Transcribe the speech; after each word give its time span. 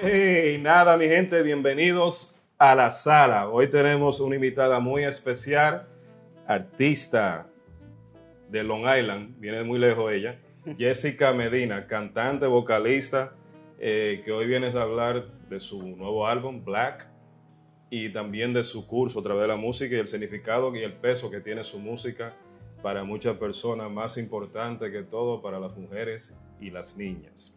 Hey, 0.00 0.58
nada, 0.62 0.96
mi 0.96 1.08
gente, 1.08 1.42
bienvenidos 1.42 2.38
a 2.56 2.76
la 2.76 2.90
sala. 2.90 3.48
Hoy 3.48 3.68
tenemos 3.68 4.20
una 4.20 4.36
invitada 4.36 4.78
muy 4.78 5.02
especial, 5.02 5.88
artista 6.46 7.48
de 8.48 8.62
Long 8.62 8.82
Island, 8.82 9.40
viene 9.40 9.64
muy 9.64 9.80
lejos 9.80 10.12
ella, 10.12 10.38
Jessica 10.76 11.32
Medina, 11.32 11.88
cantante, 11.88 12.46
vocalista, 12.46 13.32
eh, 13.80 14.22
que 14.24 14.30
hoy 14.30 14.46
vienes 14.46 14.76
a 14.76 14.82
hablar 14.82 15.26
de 15.48 15.58
su 15.58 15.82
nuevo 15.82 16.28
álbum, 16.28 16.64
Black, 16.64 17.08
y 17.90 18.10
también 18.10 18.52
de 18.52 18.62
su 18.62 18.86
curso 18.86 19.18
a 19.18 19.22
través 19.22 19.42
de 19.42 19.48
la 19.48 19.56
música 19.56 19.96
y 19.96 19.98
el 19.98 20.06
significado 20.06 20.72
y 20.76 20.82
el 20.84 20.92
peso 20.92 21.28
que 21.28 21.40
tiene 21.40 21.64
su 21.64 21.80
música 21.80 22.34
para 22.82 23.02
muchas 23.02 23.36
personas, 23.36 23.90
más 23.90 24.16
importante 24.16 24.92
que 24.92 25.02
todo 25.02 25.42
para 25.42 25.58
las 25.58 25.76
mujeres 25.76 26.36
y 26.60 26.70
las 26.70 26.96
niñas. 26.96 27.52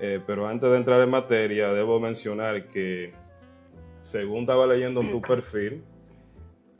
Eh, 0.00 0.20
pero 0.26 0.48
antes 0.48 0.70
de 0.70 0.76
entrar 0.76 1.00
en 1.02 1.10
materia, 1.10 1.72
debo 1.72 2.00
mencionar 2.00 2.68
que, 2.68 3.12
según 4.00 4.40
estaba 4.40 4.66
leyendo 4.66 5.02
en 5.02 5.10
tu 5.10 5.20
perfil, 5.20 5.82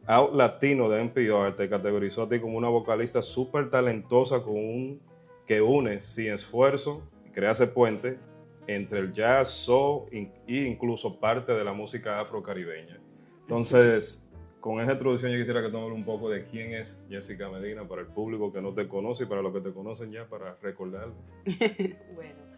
Out 0.06 0.34
Latino 0.34 0.88
de 0.88 1.02
NPR 1.02 1.55
te 1.55 1.69
categorizó 1.69 2.23
a 2.23 2.29
ti 2.29 2.41
como 2.41 2.56
una 2.56 2.69
vocalista 2.69 3.23
súper 3.23 3.70
talentosa 3.70 4.43
con 4.43 4.56
un, 4.56 5.01
que 5.46 5.60
une 5.60 6.01
sin 6.01 6.33
esfuerzo 6.33 7.02
crea 7.33 7.52
ese 7.52 7.66
puente 7.66 8.19
entre 8.66 9.01
el 9.01 9.12
jazz, 9.12 9.48
soul 9.51 10.09
e 10.12 10.66
incluso 10.66 11.18
parte 11.18 11.52
de 11.52 11.62
la 11.65 11.73
música 11.73 12.21
afrocaribeña. 12.21 12.98
Entonces, 13.43 14.29
con 14.60 14.80
esa 14.80 14.93
introducción 14.93 15.32
yo 15.32 15.38
quisiera 15.38 15.62
que 15.62 15.71
tomes 15.71 15.93
un 15.93 16.05
poco 16.05 16.30
de 16.30 16.45
quién 16.45 16.74
es 16.74 17.01
Jessica 17.09 17.49
Medina 17.49 17.87
para 17.87 18.02
el 18.02 18.09
público 18.09 18.52
que 18.52 18.60
no 18.60 18.73
te 18.73 18.88
conoce 18.88 19.24
y 19.24 19.27
para 19.27 19.43
los 19.43 19.52
que 19.52 19.60
te 19.60 19.73
conocen 19.73 20.12
ya 20.12 20.27
para 20.27 20.57
recordarlo. 20.62 21.15
bueno, 22.15 22.51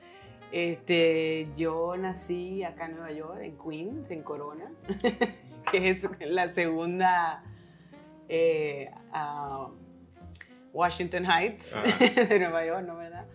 este, 0.52 1.48
yo 1.56 1.96
nací 1.96 2.62
acá 2.62 2.86
en 2.86 2.92
Nueva 2.92 3.12
York, 3.12 3.40
en 3.40 3.56
Queens, 3.56 4.10
en 4.10 4.22
Corona, 4.22 4.70
que 5.72 5.90
es 5.90 6.06
la 6.20 6.52
segunda 6.52 7.42
eh, 8.28 8.90
Washington 10.72 11.24
Heights 11.24 11.64
ah. 11.74 11.82
de 12.28 12.38
Nueva 12.38 12.66
York, 12.66 12.86
¿no 12.86 12.96
verdad? 12.96 13.26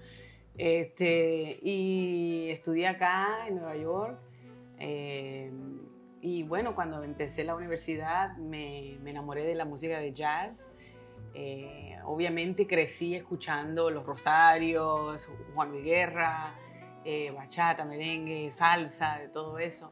Este, 0.57 1.59
y 1.61 2.49
estudié 2.51 2.87
acá 2.87 3.47
en 3.47 3.55
Nueva 3.55 3.75
York. 3.75 4.19
Eh, 4.79 5.51
y 6.21 6.43
bueno, 6.43 6.75
cuando 6.75 7.03
empecé 7.03 7.43
la 7.43 7.55
universidad 7.55 8.37
me, 8.37 8.95
enamoré 8.95 9.43
de 9.43 9.55
la 9.55 9.65
música 9.65 9.99
de 9.99 10.13
jazz. 10.13 10.59
Eh, 11.33 11.95
obviamente 12.05 12.65
crecí 12.65 13.15
escuchando 13.15 13.91
Los 13.91 14.05
Rosarios, 14.05 15.29
Juan 15.53 15.69
Luis 15.69 15.83
Guerra, 15.83 16.55
eh, 17.07 17.31
bachata, 17.31 17.85
merengue, 17.85 18.51
salsa, 18.51 19.17
de 19.19 19.29
todo 19.29 19.57
eso. 19.59 19.91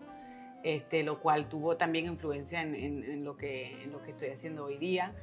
Este, 0.64 1.04
lo 1.04 1.20
cual 1.20 1.48
tuvo 1.48 1.78
también 1.78 2.06
influencia 2.08 2.62
en, 2.62 3.24
lo, 3.24 3.38
que, 3.38 3.84
en 3.84 3.92
lo 3.92 4.02
que 4.02 4.12
estoy 4.12 4.30
haciendo 4.30 4.66
hoy 4.66 4.78
día 4.78 5.14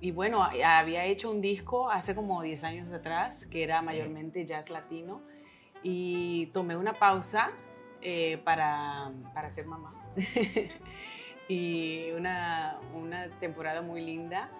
y 0.00 0.12
bueno, 0.12 0.42
había 0.42 1.04
hecho 1.04 1.30
un 1.30 1.42
disco 1.42 1.90
hace 1.90 2.14
como 2.14 2.42
10 2.42 2.64
años 2.64 2.90
atrás, 2.90 3.44
que 3.50 3.62
era 3.62 3.82
mayormente 3.82 4.46
jazz 4.46 4.70
latino, 4.70 5.20
y 5.82 6.46
tomé 6.46 6.74
una 6.76 6.98
pausa 6.98 7.50
eh, 8.00 8.38
para, 8.42 9.12
para, 9.34 9.50
ser 9.50 9.66
mamá. 9.66 9.94
y 11.48 12.10
una, 12.12 12.78
una, 12.94 13.28
temporada 13.40 13.82
muy 13.82 14.00
linda, 14.00 14.50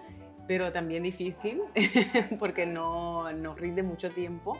pero 0.47 0.71
también 0.71 1.01
difícil, 1.01 1.63
porque 2.39 2.67
no, 2.67 3.33
no, 3.33 3.55
rinde 3.55 3.81
mucho 3.81 4.11
tiempo. 4.11 4.59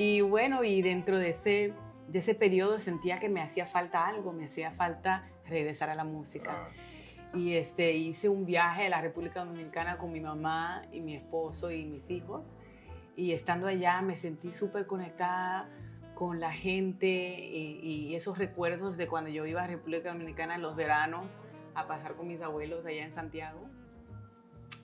Y 0.00 0.22
bueno, 0.22 0.64
y 0.64 0.80
dentro 0.80 1.18
de 1.18 1.30
ese, 1.30 1.74
de 2.08 2.18
ese 2.18 2.34
periodo 2.34 2.78
sentía 2.78 3.18
que 3.20 3.28
me 3.28 3.42
hacía 3.42 3.66
falta 3.66 4.06
algo, 4.06 4.32
me 4.32 4.44
hacía 4.44 4.70
falta 4.70 5.28
regresar 5.46 5.90
a 5.90 5.94
la 5.94 6.04
música. 6.04 6.50
Ah 6.52 6.70
y 7.34 7.54
este, 7.54 7.92
hice 7.92 8.28
un 8.28 8.44
viaje 8.44 8.86
a 8.86 8.88
la 8.88 9.00
República 9.00 9.44
Dominicana 9.44 9.98
con 9.98 10.12
mi 10.12 10.20
mamá 10.20 10.82
y 10.92 11.00
mi 11.00 11.14
esposo 11.14 11.70
y 11.70 11.84
mis 11.84 12.10
hijos. 12.10 12.44
Y 13.16 13.32
estando 13.32 13.66
allá 13.66 14.00
me 14.02 14.16
sentí 14.16 14.52
súper 14.52 14.86
conectada 14.86 15.68
con 16.14 16.40
la 16.40 16.52
gente 16.52 17.06
y, 17.06 18.14
esos 18.14 18.36
recuerdos 18.36 18.96
de 18.96 19.06
cuando 19.06 19.30
yo 19.30 19.46
iba 19.46 19.62
a 19.62 19.66
República 19.66 20.12
Dominicana 20.12 20.56
en 20.56 20.62
los 20.62 20.76
veranos 20.76 21.30
a 21.74 21.86
pasar 21.86 22.14
con 22.14 22.26
mis 22.26 22.42
abuelos 22.42 22.84
allá 22.84 23.04
en 23.04 23.12
Santiago. 23.12 23.60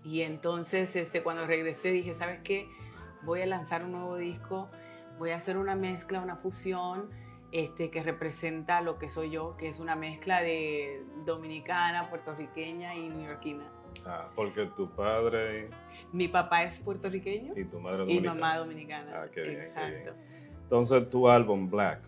Y 0.04 0.22
entonces 0.22 0.94
este, 0.94 1.22
cuando 1.22 1.47
regresé 1.47 1.91
dije, 1.91 2.15
¿sabes 2.15 2.41
qué? 2.43 2.69
Voy 3.22 3.43
a 3.43 3.47
lanzar 3.47 3.84
un 3.84 3.93
nuevo 3.93 4.16
disco, 4.16 4.71
voy 5.19 5.31
a 5.31 5.37
hacer 5.37 5.56
una 5.56 5.75
mezcla, 5.75 6.21
una 6.21 6.37
fusión 6.37 7.10
este, 7.53 7.91
que 7.91 8.03
representa 8.03 8.81
lo 8.81 8.99
que 8.99 9.09
soy 9.09 9.31
yo, 9.31 9.56
que 9.56 9.69
es 9.69 9.78
una 9.78 9.97
mezcla 9.97 10.43
de 10.43 11.03
dominicana, 11.25 12.10
puertorriqueña 12.10 12.94
y 12.94 13.09
neoyorquina. 13.09 13.65
Ah, 14.04 14.28
porque 14.34 14.66
tu 14.77 14.91
padre... 14.91 15.71
Mi 16.12 16.28
papá 16.28 16.65
es 16.65 16.78
puertorriqueño. 16.81 17.54
Y 17.56 17.65
tu 17.65 17.81
madre 17.81 17.99
dominicana. 17.99 18.32
Y 18.32 18.41
mamá 18.41 18.59
dominicana. 18.59 19.12
Ah, 19.15 19.27
qué 19.32 19.43
bien. 19.43 19.62
Exacto. 19.62 20.12
Entonces, 20.62 21.10
tu 21.10 21.28
álbum 21.28 21.71
Black. 21.71 22.00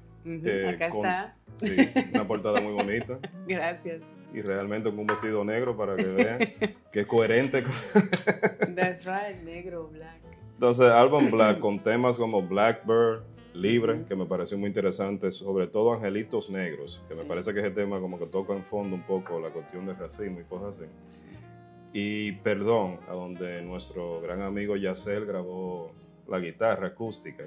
Acá 0.75 0.87
está. 0.89 1.37
Sí, 1.59 1.77
una 2.13 2.27
portada 2.27 2.61
muy 2.61 2.73
bonita. 2.73 3.19
Gracias. 3.47 4.03
Y 4.33 4.43
realmente 4.43 4.91
con 4.91 4.99
un 4.99 5.07
vestido 5.07 5.45
negro 5.45 5.77
para 5.77 5.97
que 5.97 6.05
vean 6.05 6.39
que 6.93 7.01
es 7.01 7.07
coherente. 7.07 7.65
That's 8.77 9.07
right, 9.07 9.43
negro, 9.43 9.89
black. 9.89 10.18
Entonces, 10.59 10.91
álbum 10.91 11.31
Black 11.31 11.61
con 11.61 11.79
temas 11.79 12.19
como 12.19 12.43
Blackbird, 12.43 13.23
libre, 13.55 14.05
que 14.09 14.17
me 14.17 14.27
pareció 14.27 14.59
muy 14.59 14.67
interesante, 14.67 15.31
sobre 15.31 15.69
todo 15.69 15.93
Angelitos 15.93 16.51
Negros, 16.51 17.01
que 17.09 17.15
me 17.15 17.23
parece 17.23 17.55
que 17.55 17.61
ese 17.61 17.71
tema 17.71 18.01
como 18.01 18.19
que 18.19 18.27
toca 18.27 18.55
en 18.55 18.65
fondo 18.65 18.97
un 18.97 19.03
poco 19.03 19.39
la 19.39 19.51
cuestión 19.51 19.87
del 19.87 19.97
racismo 19.97 20.41
y 20.41 20.45
cosas 20.45 20.81
así. 20.81 20.91
Y 21.93 22.33
Perdón, 22.33 22.99
a 23.09 23.13
donde 23.13 23.63
nuestro 23.63 24.21
gran 24.21 24.43
amigo 24.43 24.75
Yacel 24.75 25.27
grabó 25.27 25.93
la 26.27 26.41
guitarra 26.41 26.89
acústica. 26.89 27.45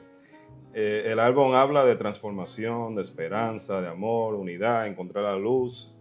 Eh, 0.73 1.03
el 1.07 1.19
álbum 1.19 1.53
habla 1.53 1.83
de 1.83 1.97
transformación, 1.97 2.95
de 2.95 3.01
esperanza, 3.01 3.81
de 3.81 3.89
amor, 3.89 4.35
unidad, 4.35 4.87
encontrar 4.87 5.25
la 5.25 5.35
luz. 5.35 5.93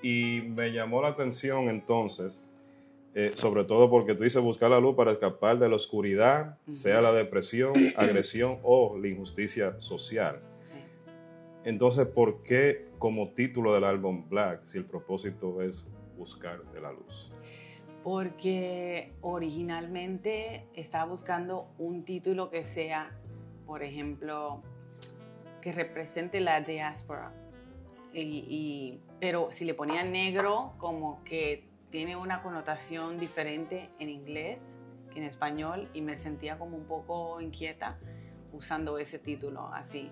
Y 0.00 0.40
me 0.40 0.72
llamó 0.72 1.02
la 1.02 1.08
atención 1.08 1.68
entonces 1.68 2.45
eh, 3.18 3.32
sobre 3.34 3.64
todo 3.64 3.88
porque 3.88 4.14
tú 4.14 4.24
dices 4.24 4.42
buscar 4.42 4.68
la 4.68 4.78
luz 4.78 4.94
para 4.94 5.12
escapar 5.12 5.58
de 5.58 5.70
la 5.70 5.76
oscuridad, 5.76 6.58
sea 6.68 7.00
la 7.00 7.12
depresión, 7.12 7.72
agresión 7.96 8.58
o 8.62 8.98
la 8.98 9.08
injusticia 9.08 9.80
social. 9.80 10.42
Entonces, 11.64 12.06
¿por 12.08 12.42
qué 12.42 12.90
como 12.98 13.30
título 13.30 13.72
del 13.72 13.84
álbum 13.84 14.28
Black 14.28 14.66
si 14.66 14.76
el 14.76 14.84
propósito 14.84 15.62
es 15.62 15.82
buscar 16.18 16.62
de 16.74 16.80
la 16.82 16.92
luz? 16.92 17.32
Porque 18.04 19.14
originalmente 19.22 20.66
estaba 20.74 21.06
buscando 21.06 21.68
un 21.78 22.04
título 22.04 22.50
que 22.50 22.64
sea, 22.64 23.18
por 23.64 23.82
ejemplo, 23.82 24.60
que 25.62 25.72
represente 25.72 26.40
la 26.40 26.60
diáspora. 26.60 27.32
Y, 28.12 29.00
pero 29.20 29.48
si 29.52 29.64
le 29.64 29.72
ponía 29.72 30.04
negro, 30.04 30.74
como 30.76 31.24
que 31.24 31.64
tiene 31.96 32.14
una 32.14 32.42
connotación 32.42 33.18
diferente 33.18 33.88
en 33.98 34.10
inglés 34.10 34.58
que 35.10 35.18
en 35.18 35.24
español 35.24 35.88
y 35.94 36.02
me 36.02 36.14
sentía 36.14 36.58
como 36.58 36.76
un 36.76 36.84
poco 36.84 37.40
inquieta 37.40 37.96
usando 38.52 38.98
ese 38.98 39.18
título 39.18 39.70
así. 39.72 40.10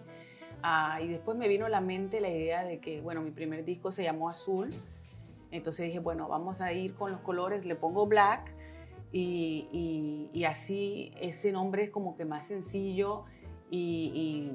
Ah, 0.62 0.98
y 1.02 1.08
después 1.08 1.36
me 1.36 1.46
vino 1.46 1.66
a 1.66 1.68
la 1.68 1.82
mente 1.82 2.22
la 2.22 2.30
idea 2.30 2.64
de 2.64 2.80
que, 2.80 3.02
bueno, 3.02 3.20
mi 3.20 3.32
primer 3.32 3.66
disco 3.66 3.92
se 3.92 4.02
llamó 4.02 4.30
Azul, 4.30 4.70
entonces 5.50 5.84
dije, 5.88 5.98
bueno, 5.98 6.26
vamos 6.26 6.62
a 6.62 6.72
ir 6.72 6.94
con 6.94 7.12
los 7.12 7.20
colores, 7.20 7.66
le 7.66 7.76
pongo 7.76 8.06
Black 8.06 8.50
y, 9.12 10.30
y, 10.32 10.44
así 10.44 11.12
ese 11.20 11.52
nombre 11.52 11.82
es 11.82 11.90
como 11.90 12.16
que 12.16 12.24
más 12.24 12.46
sencillo 12.46 13.26
y, 13.70 14.52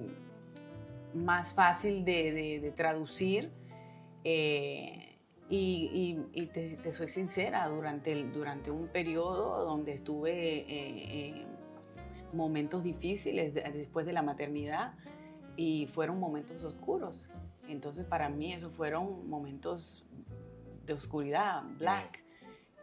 más 1.13 1.53
fácil 1.53 2.03
de, 2.05 2.59
de, 2.59 2.71
traducir. 2.71 3.51
Eh, 4.23 5.08
y, 5.51 6.47
te, 6.53 6.91
soy 6.91 7.07
sincera, 7.07 7.67
durante, 7.67 8.11
el, 8.11 8.31
durante 8.31 8.69
un 8.69 8.87
periodo 8.87 9.65
donde 9.65 9.93
estuve 9.93 10.31
eh, 10.31 10.65
eh, 10.69 11.45
momentos 12.33 12.83
difíciles 12.83 13.55
después 13.55 14.05
de 14.05 14.13
la 14.13 14.21
maternidad 14.21 14.93
y 15.57 15.87
fueron 15.87 16.19
momentos 16.19 16.63
oscuros. 16.63 17.29
Entonces 17.67 18.05
para 18.05 18.29
mí 18.29 18.53
esos 18.53 18.73
fueron 18.73 19.27
momentos 19.27 20.05
de 20.85 20.93
oscuridad, 20.93 21.63
black. 21.77 22.23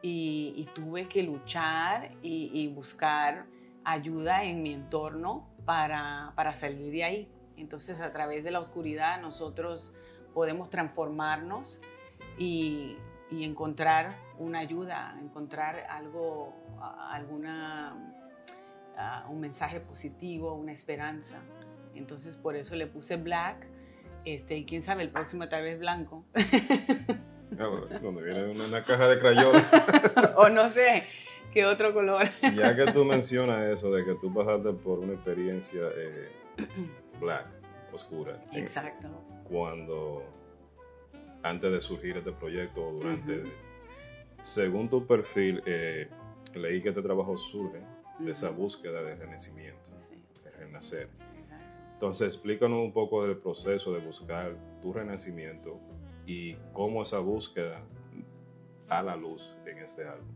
Y, 0.03 0.69
tuve 0.75 1.09
que 1.09 1.23
luchar 1.23 2.13
y, 2.23 2.69
buscar 2.69 3.47
ayuda 3.85 4.45
en 4.45 4.63
mi 4.63 4.73
entorno 4.73 5.49
para, 5.65 6.33
para 6.37 6.55
salir 6.55 6.93
de 6.93 7.05
ahí. 7.05 7.29
Entonces 7.57 8.01
a 8.01 8.13
través 8.13 8.45
de 8.45 8.51
la 8.51 8.61
oscuridad 8.61 9.21
nosotros 9.21 9.93
podemos 10.35 10.69
transformarnos 10.71 11.81
y, 12.39 12.99
encontrar 13.31 14.17
una 14.39 14.61
ayuda, 14.61 15.17
encontrar 15.21 15.87
algo, 15.91 16.55
alguna, 17.11 17.97
un 19.29 19.41
mensaje 19.41 19.81
positivo, 19.81 20.55
una 20.55 20.73
esperanza. 20.73 21.41
Entonces 21.95 22.37
por 22.37 22.57
eso 22.57 22.77
le 22.77 22.87
puse 22.87 23.17
black. 23.17 23.67
Este, 24.25 24.57
y 24.57 24.65
quién 24.65 24.83
sabe, 24.83 25.03
el 25.03 25.11
próximo 25.11 25.49
tal 25.49 25.63
vez 25.63 25.79
blanco. 25.79 26.25
Ah, 27.59 27.71
donde 28.03 28.23
viene 28.23 28.49
una, 28.49 28.85
caja 28.85 29.09
de 29.09 29.19
crayola. 29.19 30.35
o 30.37 30.49
no 30.49 30.69
sé, 30.69 31.05
qué 31.53 31.65
otro 31.65 31.95
color. 31.95 32.27
ya 32.55 32.75
que 32.75 32.93
tú 32.93 33.05
mencionas 33.05 33.71
eso 33.71 33.91
de 33.93 34.05
que 34.05 34.15
tú 34.17 34.35
pasaste 34.35 34.73
por 34.73 34.99
una 34.99 35.15
experiencia 35.15 35.81
eh, 35.97 36.29
black, 37.21 37.47
oscura. 37.93 38.39
Exacto. 38.53 39.09
cuando, 39.45 40.25
antes 41.49 41.73
de 41.73 41.81
surgir 41.81 42.17
este 42.17 42.33
proyecto 42.33 42.89
o 42.89 42.93
durante, 42.93 43.45
según 44.43 44.89
tu 44.89 45.07
perfil, 45.07 45.63
eh, 45.67 46.09
leí 46.55 46.83
que 46.83 46.91
este 46.91 47.03
trabajo 47.03 47.37
surge 47.37 47.81
de 48.19 48.33
esa 48.33 48.51
búsqueda 48.51 49.03
de 49.03 49.15
renacimiento, 49.15 49.91
de 50.45 50.51
renacer. 50.51 51.09
Entonces, 51.93 52.35
explícanos 52.35 52.79
un 52.79 52.93
poco 52.93 53.27
del 53.27 53.39
proceso 53.39 53.93
de 53.93 54.01
buscar 54.01 54.55
tu 54.83 54.93
renacimiento 54.93 55.79
y 56.27 56.55
cómo 56.73 57.03
esa 57.03 57.21
búsqueda 57.21 57.81
a 58.89 59.03
la 59.03 59.17
luz 59.17 59.57
en 59.67 59.79
este 59.79 60.07
álbum 60.07 60.29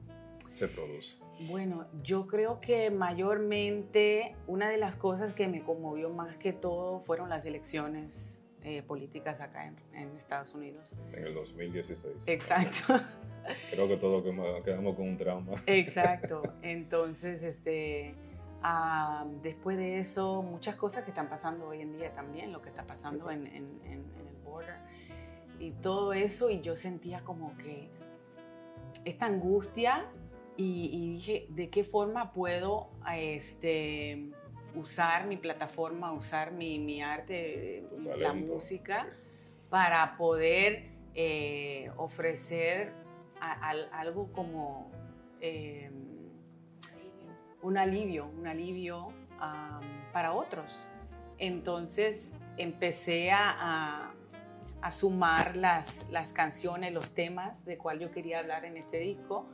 se 0.52 0.68
produce. 0.68 1.16
Bueno, 1.48 1.86
yo 2.02 2.26
creo 2.26 2.60
que 2.60 2.90
mayormente 2.90 4.34
una 4.46 4.68
de 4.68 4.76
las 4.76 4.96
cosas 4.96 5.32
que 5.32 5.48
me 5.48 5.62
conmovió 5.62 6.10
más 6.10 6.36
que 6.36 6.52
todo 6.52 7.00
fueron 7.00 7.28
las 7.28 7.46
elecciones 7.46 8.29
eh, 8.62 8.82
políticas 8.82 9.40
acá 9.40 9.72
en, 9.94 10.16
Estados 10.16 10.54
Unidos. 10.54 10.94
En 11.12 11.24
el 11.24 11.34
2016. 11.34 12.28
Exacto. 12.28 13.00
Creo 13.70 13.88
que 13.88 13.96
todos 13.96 14.22
quedamos 14.64 14.96
con 14.96 15.08
un 15.08 15.16
trauma. 15.16 15.52
Exacto. 15.66 16.42
Entonces, 16.62 17.42
este, 17.42 18.14
ah, 18.62 19.26
después 19.42 19.78
de 19.78 19.98
eso, 19.98 20.42
muchas 20.42 20.76
cosas 20.76 21.04
que 21.04 21.10
están 21.10 21.28
pasando 21.28 21.68
hoy 21.68 21.80
en 21.80 21.96
día 21.96 22.12
también, 22.12 22.52
lo 22.52 22.60
que 22.60 22.68
está 22.68 22.84
pasando 22.86 23.30
en, 23.30 23.46
en, 23.46 23.80
el 23.86 24.36
border 24.44 24.76
y 25.58 25.70
todo 25.72 26.12
eso, 26.12 26.50
y 26.50 26.60
yo 26.60 26.76
sentía 26.76 27.20
como 27.20 27.56
que 27.56 27.88
esta 29.04 29.26
angustia 29.26 30.06
y, 30.56 31.14
dije, 31.14 31.46
¿de 31.48 31.70
qué 31.70 31.84
forma 31.84 32.32
puedo 32.32 32.90
este, 33.16 34.28
usar 34.74 35.26
mi 35.26 35.36
plataforma, 35.36 36.12
usar 36.12 36.52
mi, 36.52 36.78
mi 36.78 37.02
arte, 37.02 37.84
la 38.18 38.32
música, 38.32 39.06
para 39.68 40.16
poder 40.16 40.90
eh, 41.14 41.90
ofrecer 41.96 42.92
algo 43.92 44.32
como 44.32 44.90
em, 45.40 46.30
un 47.62 47.78
alivio, 47.78 48.26
un 48.26 48.46
alivio 48.46 49.12
para 50.12 50.32
otros. 50.32 50.86
Entonces 51.38 52.32
empecé 52.58 53.30
a, 53.30 54.12
a, 54.82 54.90
sumar 54.90 55.56
las, 55.56 56.06
las, 56.10 56.32
canciones, 56.32 56.92
los 56.92 57.14
temas 57.14 57.64
de 57.64 57.78
cuál 57.78 57.98
yo 57.98 58.10
quería 58.10 58.40
hablar 58.40 58.66
en 58.66 58.76
este 58.76 58.98
disco, 58.98 59.48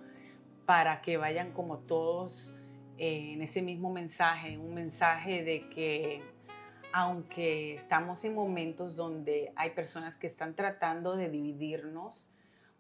para 0.65 1.01
que 1.03 1.17
vayan 1.17 1.53
como 1.53 1.79
todos 1.79 2.56
en 2.99 3.43
ese 3.43 3.63
mismo 3.63 3.93
mensaje, 3.93 4.59
un 4.59 4.75
mensaje 4.75 5.43
de 5.45 5.69
que 5.69 6.23
aunque 6.93 7.75
estamos 7.75 8.25
en 8.25 8.35
momentos 8.35 8.97
donde 8.97 9.53
hay 9.57 9.71
personas 9.71 10.17
que 10.17 10.27
están 10.27 10.55
tratando 10.55 11.17
de 11.17 11.29
dividirnos, 11.29 12.31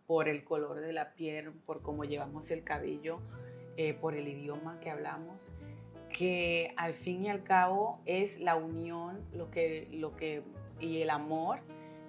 por 0.06 0.28
el 0.28 0.44
color 0.44 0.80
de 0.80 0.92
la 0.92 1.14
piel, 1.14 1.52
por 1.52 1.82
cómo 1.82 2.04
llevamos 2.04 2.50
el 2.50 2.62
cabello, 2.62 3.18
eh, 3.76 3.94
por 3.94 4.14
el 4.14 4.28
idioma 4.28 4.78
que 4.80 4.90
hablamos, 4.90 5.40
que 6.16 6.72
al 6.76 6.94
fin 6.94 7.24
y 7.24 7.28
al 7.28 7.42
cabo 7.42 8.00
es 8.06 8.38
la 8.38 8.56
unión 8.56 9.20
lo 9.32 9.50
que, 9.50 9.88
lo 9.92 10.16
que, 10.16 10.42
y 10.80 11.02
el 11.02 11.10
amor 11.10 11.58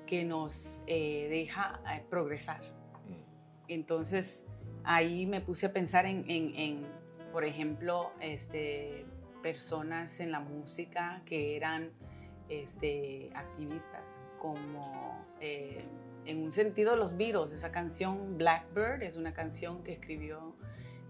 que 0.05 0.23
nos 0.23 0.81
eh, 0.85 1.27
deja 1.29 1.81
eh, 1.91 2.03
progresar. 2.09 2.61
Mm. 2.61 3.67
Entonces 3.67 4.45
ahí 4.83 5.25
me 5.25 5.41
puse 5.41 5.65
a 5.65 5.73
pensar 5.73 6.05
en, 6.05 6.23
en, 6.29 6.85
por 7.31 7.45
ejemplo, 7.45 8.11
este, 8.21 9.05
personas 9.41 10.19
en 10.19 10.31
la 10.31 10.39
música 10.39 11.21
que 11.25 11.55
eran 11.55 11.91
este, 12.49 13.29
activistas, 13.33 14.03
como 14.39 15.25
en 15.39 16.43
un 16.43 16.51
sentido 16.51 16.95
los 16.95 17.15
Beatles, 17.15 17.53
esa 17.53 17.71
canción 17.71 18.37
Blackbird 18.37 19.01
es 19.01 19.15
una 19.15 19.33
canción 19.33 19.83
que 19.83 19.93
escribió 19.93 20.55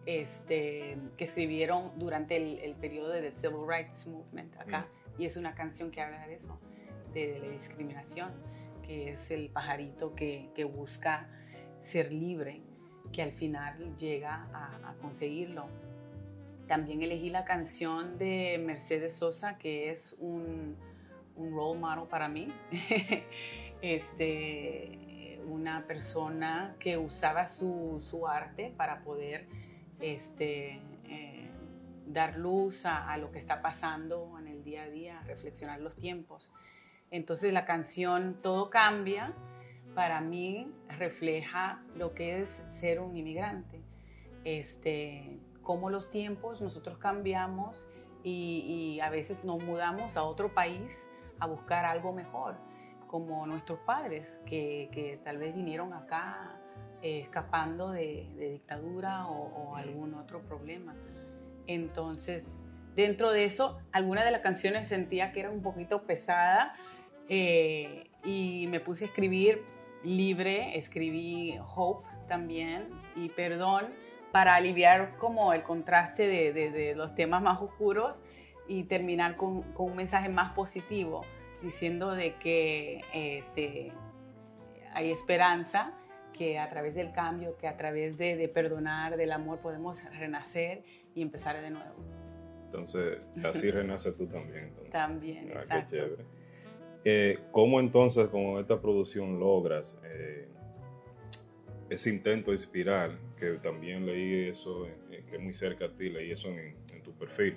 este, 0.07 0.97
que 1.17 1.25
escribieron 1.25 1.91
durante 1.99 2.37
el, 2.37 2.75
periodo 2.75 3.09
del 3.09 3.33
Civil 3.33 3.67
Rights 3.67 4.07
Movement 4.07 4.55
acá. 4.57 4.87
Y 5.19 5.25
es 5.25 5.35
una 5.35 5.53
canción 5.53 5.91
que 5.91 6.01
habla 6.01 6.25
de 6.27 6.35
eso, 6.35 6.57
de, 7.13 7.39
la 7.39 7.49
discriminación, 7.49 8.31
que 8.83 9.11
es 9.11 9.31
el 9.31 9.49
pajarito 9.49 10.15
que, 10.15 10.49
que, 10.55 10.63
busca 10.63 11.27
ser 11.81 12.13
libre, 12.13 12.61
que 13.11 13.21
al 13.21 13.33
final 13.33 13.97
llega 13.97 14.47
a, 14.53 14.91
a, 14.91 14.93
conseguirlo. 15.01 15.67
También 16.67 17.01
elegí 17.01 17.29
la 17.29 17.45
canción 17.45 18.17
de 18.17 18.61
Mercedes 18.63 19.15
Sosa, 19.15 19.57
que 19.57 19.89
es 19.89 20.15
un, 20.19 20.75
un 21.35 21.55
role 21.55 21.79
model 21.79 22.07
para 22.09 22.27
mí. 22.27 22.53
este, 23.81 25.07
una 25.47 25.87
persona 25.87 26.75
que 26.79 26.97
usaba 26.97 27.47
su, 27.47 28.27
arte 28.27 28.73
para 28.75 29.01
poder 29.01 29.47
este, 29.99 30.81
eh, 31.05 31.49
dar 32.05 32.37
luz 32.37 32.85
a, 32.85 33.17
lo 33.17 33.31
que 33.31 33.39
está 33.39 33.61
pasando 33.61 34.37
en 34.39 34.47
el 34.47 34.63
día 34.63 34.83
a 34.83 34.89
día, 34.89 35.21
reflexionar 35.25 35.79
los 35.79 35.95
tiempos. 35.95 36.53
Entonces 37.09 37.53
la 37.53 37.65
canción 37.65 38.37
Todo 38.41 38.69
cambia 38.69 39.33
para 39.95 40.19
mí 40.21 40.71
refleja 40.89 41.81
lo 41.95 42.13
que 42.13 42.41
es 42.41 42.63
ser 42.69 42.99
un 42.99 43.15
inmigrante. 43.15 43.81
Este, 44.43 45.39
cómo 45.67 45.89
los 45.89 46.09
tiempos 46.09 46.61
nosotros 46.61 46.97
cambiamos 46.97 47.85
y, 48.23 48.95
y 48.95 48.99
a 49.01 49.09
veces 49.09 49.43
nos 49.43 49.61
mudamos 49.61 50.15
a 50.15 50.23
otro 50.23 50.53
país 50.53 51.05
a 51.39 51.45
buscar 51.45 51.83
algo 51.83 52.13
mejor 52.13 52.55
como 53.07 53.45
nuestros 53.45 53.79
padres, 53.79 54.31
que, 54.45 55.19
tal 55.25 55.37
vez 55.37 55.53
vinieron 55.53 55.93
acá 55.93 56.57
eh, 57.01 57.19
escapando 57.19 57.91
de, 57.91 58.27
dictadura 58.37 59.27
o, 59.27 59.75
algún 59.75 60.13
otro 60.13 60.41
problema. 60.41 60.95
Entonces, 61.67 62.47
dentro 62.95 63.31
de 63.31 63.43
eso, 63.43 63.77
algunas 63.91 64.23
de 64.23 64.31
las 64.31 64.41
canciones 64.41 64.87
sentía 64.87 65.33
que 65.33 65.41
eran 65.41 65.53
un 65.53 65.61
poquito 65.61 66.03
pesada 66.03 66.75
eh, 67.27 68.09
y 68.23 68.67
me 68.67 68.79
puse 68.79 69.03
a 69.03 69.07
escribir 69.07 69.63
libre, 70.03 70.77
escribí 70.77 71.57
Hope 71.75 72.07
también 72.29 72.87
y 73.15 73.29
Perdón 73.29 73.85
para 74.31 74.55
aliviar 74.55 75.15
como 75.17 75.53
el 75.53 75.63
contraste 75.63 76.27
de, 76.27 76.93
los 76.95 77.15
temas 77.15 77.41
más 77.41 77.61
oscuros 77.61 78.19
y 78.67 78.83
terminar 78.83 79.35
con, 79.37 79.63
con 79.73 79.91
un 79.91 79.95
mensaje 79.95 80.29
más 80.29 80.53
positivo 80.53 81.23
diciendo 81.61 82.11
de 82.13 82.35
que 82.35 83.01
este, 83.13 83.91
hay 84.93 85.11
esperanza, 85.11 85.93
que 86.33 86.59
a 86.59 86.69
través 86.69 86.93
del 86.93 87.11
cambio, 87.11 87.57
que 87.57 87.67
a 87.67 87.77
través 87.77 88.17
de, 88.17 88.47
perdonar, 88.53 89.17
del 89.17 89.31
amor, 89.31 89.59
podemos 89.59 90.03
renacer 90.17 90.83
y 91.15 91.21
empezar 91.21 91.59
de 91.61 91.71
nuevo. 91.71 91.95
Entonces, 92.65 93.21
así 93.43 93.71
renaces 93.71 94.15
tú 94.15 94.27
también. 94.27 94.71
También, 94.91 95.51
ah, 95.55 95.61
exacto. 95.61 95.91
Qué 95.91 95.97
chévere. 95.97 96.25
Eh, 97.05 97.39
¿Cómo 97.51 97.79
entonces 97.79 98.27
con 98.27 98.59
esta 98.59 98.81
producción 98.81 99.39
logras 99.39 99.99
eh, 100.03 100.47
ese 101.89 102.09
intento 102.09 102.51
de 102.51 102.57
inspirar, 102.57 103.11
que 103.39 103.51
también 103.53 104.05
leí 104.05 104.49
eso, 104.49 104.87
eh, 104.87 105.23
que 105.29 105.37
es 105.37 105.41
muy 105.41 105.53
cerca 105.53 105.85
a 105.85 105.89
ti, 105.89 106.09
leí 106.09 106.31
eso 106.31 106.49
en, 106.49 106.75
en 106.93 107.01
tu 107.03 107.11
perfil, 107.13 107.55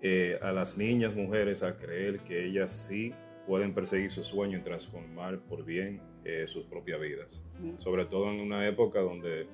eh, 0.00 0.38
a 0.42 0.50
las 0.50 0.76
niñas, 0.76 1.14
mujeres, 1.14 1.62
a 1.62 1.76
creer 1.76 2.20
que 2.20 2.44
ellas 2.44 2.70
sí 2.70 3.12
pueden 3.46 3.72
perseguir 3.72 4.10
su 4.10 4.24
sueño 4.24 4.58
y 4.58 4.62
transformar 4.62 5.38
por 5.40 5.64
bien 5.64 6.00
eh, 6.24 6.46
sus 6.46 6.64
propias 6.64 7.00
vidas. 7.00 7.42
Sobre 7.78 8.06
todo 8.06 8.30
en 8.30 8.40
una 8.40 8.66
época 8.66 9.00
donde 9.00 9.46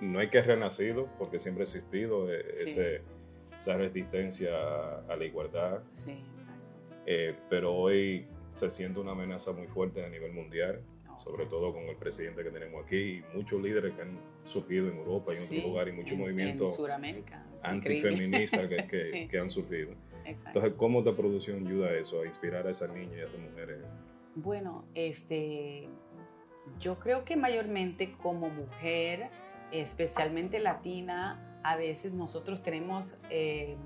no 0.00 0.18
hay 0.18 0.28
que 0.28 0.40
renacido, 0.40 1.08
porque 1.18 1.38
siempre 1.38 1.62
ha 1.62 1.64
existido 1.64 2.32
ese, 2.32 3.02
esa 3.60 3.76
resistencia 3.76 4.50
a, 5.08 5.16
la 5.16 5.24
igualdad. 5.24 5.82
pero 7.48 7.74
hoy 7.74 8.26
se 8.54 8.70
siente 8.70 9.00
una 9.00 9.12
amenaza 9.12 9.52
muy 9.52 9.66
fuerte 9.66 10.04
a 10.04 10.08
nivel 10.08 10.32
mundial 10.32 10.80
sobre 11.24 11.46
todo 11.46 11.72
con 11.72 11.84
el 11.84 11.96
presidente 11.96 12.44
que 12.44 12.50
tenemos 12.50 12.84
aquí 12.84 12.96
y 12.96 13.24
muchos 13.34 13.60
líderes 13.62 13.94
que 13.94 14.02
han 14.02 14.18
surgido 14.44 14.88
en 14.88 14.98
Europa 14.98 15.32
y 15.32 15.38
en 15.38 15.44
otros 15.44 15.62
lugares 15.62 15.94
y 15.94 15.96
muchos 15.96 16.18
movimientos 16.18 16.78
antifeministas 17.62 18.68
que, 18.68 19.28
que, 19.30 19.38
han 19.40 19.50
surgido. 19.50 19.92
Entonces, 20.24 20.74
¿cómo 20.76 21.00
esta 21.00 21.16
producción 21.16 21.66
ayuda 21.66 21.88
a 21.88 21.94
eso, 21.94 22.20
a 22.20 22.26
inspirar 22.26 22.66
a 22.66 22.70
esas 22.70 22.90
niñas 22.92 23.16
y 23.16 23.20
a 23.20 23.24
esas 23.24 23.40
mujeres? 23.40 23.78
Bueno, 24.36 24.84
este, 24.94 25.88
yo 26.78 26.98
creo 26.98 27.24
que 27.24 27.36
mayormente 27.36 28.12
como 28.22 28.48
mujer, 28.50 29.30
especialmente 29.72 30.58
latina, 30.58 31.58
a 31.62 31.76
veces 31.76 32.12
nosotros 32.12 32.62
tenemos, 32.62 33.16
eh, 33.30 33.76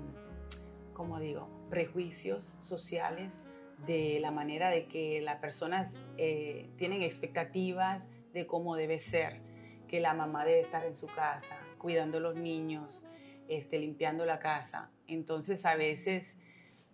como 0.93 1.19
digo, 1.19 1.47
prejuicios 1.69 2.55
sociales, 2.61 3.43
de 3.85 4.19
la 4.19 4.31
manera 4.31 4.69
de 4.69 4.85
que 4.85 5.21
las 5.21 5.37
personas 5.37 5.91
eh, 6.17 6.69
tienen 6.77 7.01
expectativas 7.01 8.07
de 8.33 8.45
cómo 8.45 8.75
debe 8.75 8.99
ser, 8.99 9.41
que 9.87 9.99
la 9.99 10.13
mamá 10.13 10.45
debe 10.45 10.61
estar 10.61 10.85
en 10.85 10.93
su 10.93 11.07
casa, 11.07 11.57
cuidando 11.77 12.17
a 12.17 12.21
los 12.21 12.35
niños, 12.35 13.03
este, 13.47 13.79
limpiando 13.79 14.25
la 14.25 14.39
casa. 14.39 14.91
Entonces 15.07 15.65
a 15.65 15.75
veces 15.75 16.37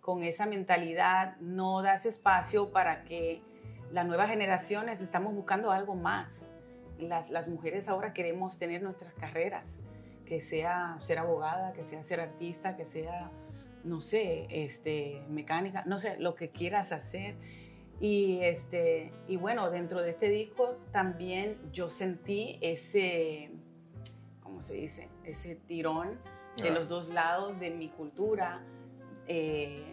con 0.00 0.22
esa 0.22 0.46
mentalidad 0.46 1.36
no 1.38 1.82
das 1.82 2.06
espacio 2.06 2.70
para 2.70 3.02
que 3.02 3.42
las 3.90 4.06
nuevas 4.06 4.30
generaciones 4.30 5.00
estamos 5.00 5.34
buscando 5.34 5.72
algo 5.72 5.94
más. 5.94 6.46
Las, 6.98 7.28
las 7.28 7.48
mujeres 7.48 7.88
ahora 7.88 8.12
queremos 8.12 8.58
tener 8.58 8.82
nuestras 8.82 9.12
carreras, 9.14 9.78
que 10.24 10.40
sea 10.40 10.96
ser 11.00 11.18
abogada, 11.18 11.72
que 11.72 11.84
sea 11.84 12.02
ser 12.02 12.20
artista, 12.20 12.76
que 12.76 12.86
sea, 12.86 13.30
no 13.84 14.00
sé, 14.00 14.46
este, 14.50 15.22
mecánica, 15.28 15.84
no 15.86 15.98
sé, 15.98 16.18
lo 16.18 16.34
que 16.34 16.50
quieras 16.50 16.92
hacer. 16.92 17.34
Y, 18.00 18.40
este, 18.42 19.10
y 19.26 19.36
bueno, 19.36 19.70
dentro 19.70 20.02
de 20.02 20.10
este 20.10 20.28
disco 20.28 20.76
también 20.92 21.56
yo 21.72 21.88
sentí 21.88 22.58
ese, 22.60 23.50
¿cómo 24.42 24.60
se 24.60 24.74
dice? 24.74 25.08
Ese 25.24 25.56
tirón 25.56 26.18
de 26.62 26.70
los 26.70 26.88
dos 26.88 27.08
lados 27.08 27.58
de 27.58 27.70
mi 27.70 27.88
cultura. 27.88 28.62
Eh, 29.26 29.84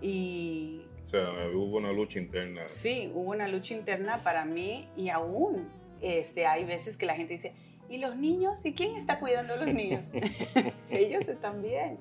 y... 0.00 0.82
O 1.04 1.06
sea, 1.06 1.28
hubo 1.54 1.76
una 1.76 1.92
lucha 1.92 2.18
interna. 2.18 2.68
Sí, 2.68 3.10
hubo 3.14 3.30
una 3.30 3.46
lucha 3.46 3.74
interna 3.74 4.22
para 4.22 4.44
mí 4.44 4.88
y 4.96 5.10
aún 5.10 5.68
este, 6.00 6.46
hay 6.46 6.64
veces 6.64 6.96
que 6.96 7.06
la 7.06 7.14
gente 7.14 7.34
dice, 7.34 7.52
¿y 7.88 7.98
los 7.98 8.16
niños? 8.16 8.64
¿Y 8.64 8.74
quién 8.74 8.96
está 8.96 9.20
cuidando 9.20 9.54
a 9.54 9.56
los 9.56 9.72
niños? 9.72 10.10
Ellos 10.90 11.28
están 11.28 11.62
bien. 11.62 11.98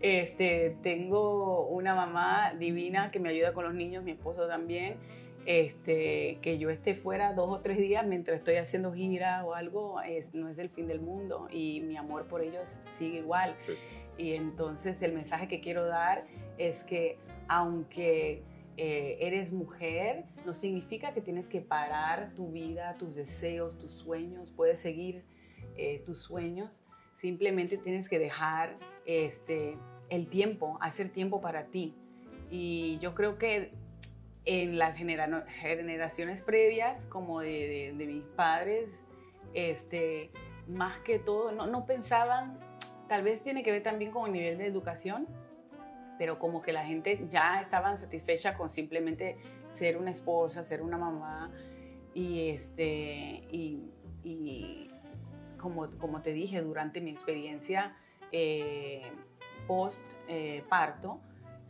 Este, 0.00 0.76
tengo 0.82 1.66
una 1.66 1.94
mamá 1.94 2.54
divina 2.54 3.10
que 3.10 3.18
me 3.18 3.30
ayuda 3.30 3.52
con 3.52 3.64
los 3.64 3.74
niños, 3.74 4.04
mi 4.04 4.12
esposo 4.12 4.46
también. 4.46 4.96
Este, 5.46 6.38
que 6.42 6.58
yo 6.58 6.68
esté 6.68 6.94
fuera 6.94 7.32
dos 7.32 7.48
o 7.48 7.60
tres 7.60 7.78
días 7.78 8.06
mientras 8.06 8.36
estoy 8.36 8.56
haciendo 8.56 8.92
gira 8.92 9.46
o 9.46 9.54
algo, 9.54 9.98
es, 10.02 10.34
no 10.34 10.50
es 10.50 10.58
el 10.58 10.68
fin 10.68 10.86
del 10.86 11.00
mundo 11.00 11.48
y 11.50 11.80
mi 11.80 11.96
amor 11.96 12.26
por 12.26 12.42
ellos 12.42 12.68
sigue 12.98 13.20
igual. 13.20 13.56
Y 14.18 14.34
entonces 14.34 15.00
el 15.00 15.14
mensaje 15.14 15.48
que 15.48 15.60
quiero 15.60 15.86
dar 15.86 16.26
es 16.58 16.84
que 16.84 17.16
aunque 17.48 18.42
eh, 18.76 19.16
eres 19.20 19.50
mujer, 19.50 20.24
no 20.44 20.52
significa 20.52 21.14
que 21.14 21.22
tienes 21.22 21.48
que 21.48 21.62
parar 21.62 22.30
tu 22.36 22.48
vida, 22.52 22.96
tus 22.98 23.14
deseos, 23.14 23.78
tus 23.78 23.92
sueños, 23.92 24.52
puedes 24.54 24.78
seguir 24.80 25.24
eh, 25.76 26.02
tus 26.04 26.18
sueños, 26.18 26.82
simplemente 27.16 27.78
tienes 27.78 28.08
que 28.08 28.18
dejar 28.18 28.76
este, 29.08 29.78
el 30.10 30.28
tiempo, 30.28 30.78
hacer 30.80 31.08
tiempo 31.08 31.40
para 31.40 31.64
ti. 31.64 31.94
Y 32.50 32.98
yo 32.98 33.14
creo 33.14 33.38
que 33.38 33.72
en 34.44 34.78
las 34.78 34.96
generaciones 34.96 36.42
previas, 36.42 37.06
como 37.06 37.40
de, 37.40 37.92
mis 37.96 38.24
padres, 38.36 39.00
este, 39.54 40.30
más 40.68 41.00
que 41.00 41.18
todo, 41.18 41.52
no, 41.52 41.66
no, 41.66 41.86
pensaban, 41.86 42.58
tal 43.08 43.22
vez 43.22 43.42
tiene 43.42 43.62
que 43.62 43.72
ver 43.72 43.82
también 43.82 44.10
con 44.10 44.26
el 44.26 44.32
nivel 44.32 44.58
de 44.58 44.66
educación, 44.66 45.26
pero 46.18 46.38
como 46.38 46.60
que 46.60 46.72
la 46.72 46.84
gente 46.84 47.26
ya 47.30 47.62
estaba 47.62 47.96
satisfecha 47.96 48.56
con 48.56 48.68
simplemente 48.68 49.38
ser 49.72 49.96
una 49.96 50.10
esposa, 50.10 50.62
ser 50.62 50.82
una 50.82 50.98
mamá, 50.98 51.50
y, 52.12 52.50
este, 52.50 53.42
y, 53.50 53.90
y 54.22 54.90
como, 55.58 55.88
como 55.98 56.20
te 56.20 56.32
dije, 56.32 56.60
durante 56.60 57.00
mi 57.00 57.10
experiencia 57.10 57.96
eh, 58.32 59.10
post 59.66 60.02
eh, 60.28 60.64
parto, 60.68 61.20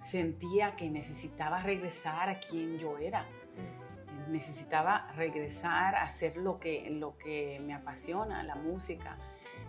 sentía 0.04 0.76
que 0.76 0.88
necesitaba 0.90 1.60
regresar 1.60 2.28
a 2.28 2.38
quien 2.38 2.78
yo 2.78 2.98
era. 2.98 3.22
Mm. 3.22 4.32
Necesitaba 4.32 5.12
regresar 5.16 5.94
a 5.94 6.02
hacer 6.02 6.36
lo 6.36 6.58
que, 6.58 6.88
lo 6.90 7.16
que 7.18 7.60
me 7.64 7.74
apasiona, 7.74 8.42
la 8.42 8.54
música. 8.54 9.16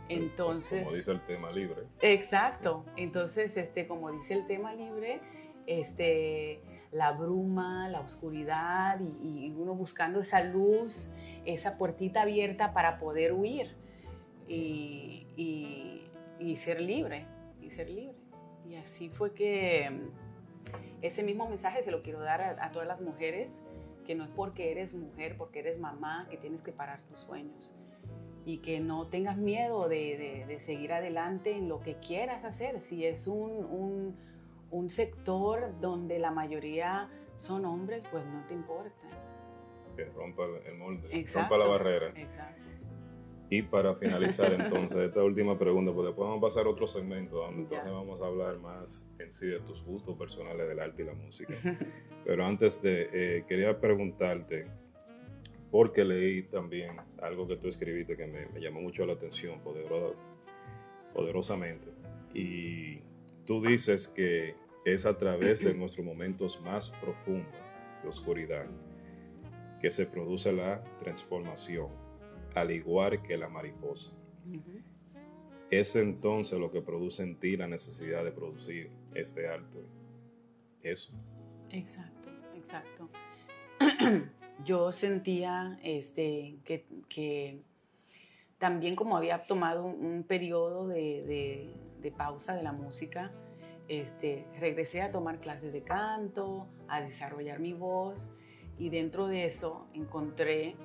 Entonces, 0.09 0.83
como 0.83 0.95
dice 0.95 1.11
el 1.11 1.21
tema 1.21 1.51
libre. 1.51 1.83
Exacto. 2.01 2.85
Entonces, 2.95 3.55
este, 3.57 3.87
como 3.87 4.11
dice 4.11 4.33
el 4.33 4.47
tema 4.47 4.73
libre, 4.73 5.21
este, 5.67 6.61
la 6.91 7.11
bruma, 7.11 7.87
la 7.89 8.01
oscuridad 8.01 8.99
y, 8.99 9.53
uno 9.55 9.75
buscando 9.75 10.21
esa 10.21 10.43
luz, 10.43 11.13
esa 11.45 11.77
puertita 11.77 12.23
abierta 12.23 12.73
para 12.73 12.97
poder 12.97 13.33
huir 13.33 13.75
y, 14.47 15.27
y 15.35 16.08
ser 16.57 16.81
libre, 16.81 17.25
y 17.61 17.69
ser 17.69 17.89
libre. 17.89 18.15
Y 18.67 18.75
así 18.75 19.09
fue 19.09 19.33
que 19.33 19.89
ese 21.01 21.23
mismo 21.23 21.47
mensaje 21.47 21.81
se 21.83 21.91
lo 21.91 22.01
quiero 22.01 22.19
dar 22.19 22.41
a, 22.41 22.71
todas 22.71 22.87
las 22.87 23.01
mujeres, 23.01 23.61
que 24.05 24.15
no 24.15 24.23
es 24.23 24.29
porque 24.31 24.71
eres 24.71 24.93
mujer, 24.93 25.35
porque 25.37 25.59
eres 25.59 25.79
mamá, 25.79 26.27
que 26.29 26.37
tienes 26.37 26.61
que 26.61 26.71
parar 26.71 27.01
tus 27.09 27.19
sueños. 27.19 27.75
Y 28.45 28.59
que 28.59 28.79
no 28.79 29.07
tengas 29.07 29.37
miedo 29.37 29.87
de, 29.87 30.57
seguir 30.59 30.93
adelante 30.93 31.55
en 31.55 31.69
lo 31.69 31.79
que 31.81 31.95
quieras 31.95 32.45
hacer. 32.45 32.81
Si 32.81 33.05
es 33.05 33.27
un, 33.27 34.15
un, 34.71 34.89
sector 34.89 35.79
donde 35.79 36.19
la 36.19 36.31
mayoría 36.31 37.09
son 37.37 37.65
hombres, 37.65 38.03
pues 38.11 38.25
no 38.25 38.45
te 38.47 38.53
importa. 38.53 39.07
Que 39.95 40.05
rompa 40.05 40.43
el 40.65 40.75
molde, 40.77 41.27
rompa 41.33 41.57
la 41.57 41.67
barrera. 41.67 42.07
Exacto. 42.15 42.68
Y 43.51 43.63
para 43.63 43.95
finalizar 43.95 44.53
entonces 44.53 44.97
esta 44.99 45.23
última 45.23 45.57
pregunta, 45.57 45.91
pues 45.91 46.07
después 46.07 46.27
vamos 46.27 46.37
a 46.37 46.47
pasar 46.47 46.67
a 46.67 46.69
otro 46.69 46.87
segmento 46.87 47.37
donde 47.37 47.63
entonces 47.63 47.91
vamos 47.91 48.21
a 48.21 48.27
hablar 48.27 48.59
más 48.59 49.03
en 49.17 49.33
sí 49.33 49.47
de 49.47 49.59
tus 49.61 49.83
gustos 49.83 50.15
personales 50.17 50.67
del 50.67 50.79
arte 50.79 51.01
y 51.01 51.05
la 51.05 51.13
música. 51.13 51.55
Pero 52.25 52.45
antes 52.45 52.79
de, 52.83 53.09
eh, 53.11 53.45
quería 53.47 53.79
preguntarte, 53.79 54.67
porque 55.71 56.03
leí 56.05 56.43
también 56.43 56.97
algo 57.21 57.47
que 57.47 57.55
tú 57.55 57.67
escribiste 57.67 58.15
que 58.15 58.27
me, 58.27 58.61
llamó 58.61 58.81
mucho 58.81 59.03
la 59.07 59.13
atención, 59.13 59.59
poderosamente. 61.13 61.87
Y 62.35 62.99
tú 63.45 63.65
dices 63.65 64.07
que 64.07 64.53
es 64.85 65.07
a 65.07 65.17
través 65.17 65.63
de 65.63 65.73
nuestros 65.73 66.05
momentos 66.05 66.61
más 66.61 66.91
profundos 67.01 67.55
de 68.03 68.09
oscuridad 68.09 68.67
que 69.81 69.89
se 69.89 70.05
produce 70.05 70.53
la 70.53 70.83
transformación 70.99 72.08
al 72.55 72.71
igual 72.71 73.21
que 73.21 73.37
la 73.37 73.49
mariposa. 73.49 74.11
Es 75.69 75.95
entonces 75.95 76.59
lo 76.59 76.71
que 76.71 76.81
produce 76.81 77.23
en 77.23 77.35
ti 77.39 77.55
la 77.55 77.67
necesidad 77.67 78.23
de 78.23 78.31
producir 78.31 78.89
este 79.13 79.47
arte. 79.47 79.85
Eso. 80.81 81.13
Exacto, 81.69 82.29
exacto. 82.55 83.09
Yo 84.65 84.91
sentía 84.91 85.79
este, 85.83 86.57
que, 86.63 87.61
también 88.57 88.95
como 88.95 89.15
había 89.15 89.45
tomado 89.45 89.85
un, 89.85 90.23
periodo 90.23 90.87
de, 90.87 91.73
pausa 92.17 92.55
de 92.55 92.63
la 92.63 92.71
música, 92.71 93.31
este, 93.87 94.45
regresé 94.59 95.01
a 95.01 95.11
tomar 95.11 95.39
clases 95.39 95.71
de 95.71 95.83
canto, 95.83 96.67
a 96.87 97.01
desarrollar 97.01 97.59
mi 97.59 97.73
voz 97.73 98.29
y 98.77 98.89
dentro 98.89 99.27
de 99.27 99.45
eso 99.45 99.87
encontré 99.93 100.75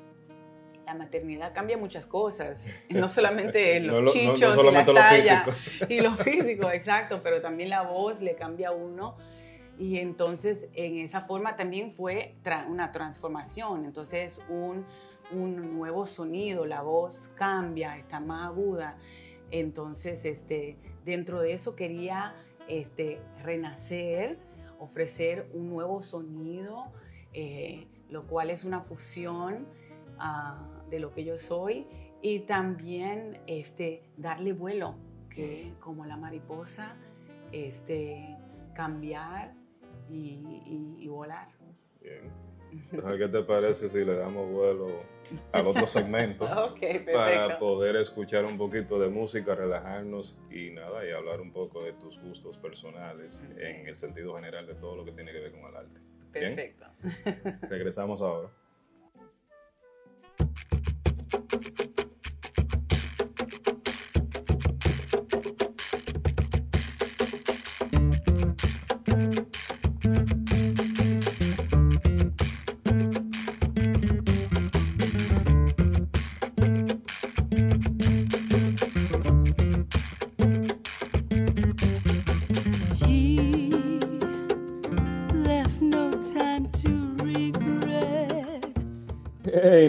la 0.85 0.95
maternidad 0.95 1.53
cambia 1.55 1.77
muchas 1.77 2.07
cosas, 2.07 2.67
no 2.89 3.09
solamente 3.09 3.81
los 3.81 4.13
chichos 4.13 4.59
y 4.63 4.71
la 4.71 4.85
talla 4.85 5.47
y 5.89 6.01
lo 6.01 6.17
físico, 6.17 6.71
exacto, 6.71 7.21
pero 7.23 7.41
también 7.41 7.71
la 7.71 7.83
voz 7.83 8.21
le 8.21 8.35
cambia 8.35 8.69
a 8.69 8.73
uno. 8.73 9.17
Y 9.77 9.99
entonces 9.99 10.69
en 10.75 10.99
esa 10.99 11.23
forma 11.23 11.57
también 11.57 11.93
fue 11.93 12.37
una 12.69 12.93
transformación, 12.93 13.85
entonces 13.85 14.41
un, 14.49 14.85
un, 15.33 15.77
nuevo 15.77 16.07
sonido, 16.07 16.65
la 16.65 16.83
voz 16.83 17.33
cambia, 17.35 17.99
está 17.99 18.21
más 18.21 18.47
aguda, 18.47 18.97
entonces 19.51 20.25
este, 20.25 20.77
dentro 21.05 21.41
de 21.41 21.55
eso 21.55 21.75
quería 21.75 22.37
este, 22.69 23.21
renacer, 23.43 24.39
ofrecer 24.79 25.49
un 25.53 25.71
nuevo 25.71 26.03
sonido, 26.03 26.93
eh, 27.33 27.89
lo 28.11 28.29
cual 28.29 28.51
es 28.51 28.63
una 28.63 28.81
fusión 28.81 29.67
de 30.95 31.01
lo 31.01 31.13
que 31.13 31.25
yo 31.25 31.37
soy 31.37 31.87
y 32.23 32.41
también 32.41 33.41
este, 33.49 34.05
darle 34.17 34.53
vuelo, 34.53 34.95
que 35.29 35.73
como 35.81 36.07
la 36.07 36.17
mariposa, 36.17 36.97
este, 37.51 38.37
cambiar 38.75 39.53
y, 40.09 41.07
volar. 41.09 41.49
Bien. 42.01 42.31
¿qué 43.19 43.29
te 43.29 43.43
parece 43.43 43.89
si 43.89 44.05
le 44.05 44.17
damos 44.17 44.51
vuelo 44.51 44.89
al 45.53 45.67
otro 45.67 45.87
segmento 45.87 46.45
para 47.13 47.59
poder 47.59 47.97
escuchar 47.97 48.45
un 48.45 48.57
poquito 48.57 48.99
de 48.99 49.09
música, 49.09 49.55
relajarnos 49.55 50.39
y 50.51 50.71
nada, 50.71 51.07
y 51.07 51.13
hablar 51.13 51.41
un 51.41 51.53
poco 51.53 51.83
de 51.85 51.93
tus 51.95 52.21
gustos 52.21 52.57
personales 52.59 53.43
en 53.59 53.87
el 53.87 53.95
sentido 53.95 54.35
general 54.37 54.67
de 54.67 54.75
todo 54.75 54.97
lo 54.97 55.05
que 55.05 55.13
tiene 55.13 55.33
que 55.33 55.41
ver 55.41 55.53
con 55.53 55.61
el 55.71 55.77
arte? 55.77 56.01
Perfecto. 56.33 56.87
Regresamos 57.69 58.23
ahora. 58.23 58.51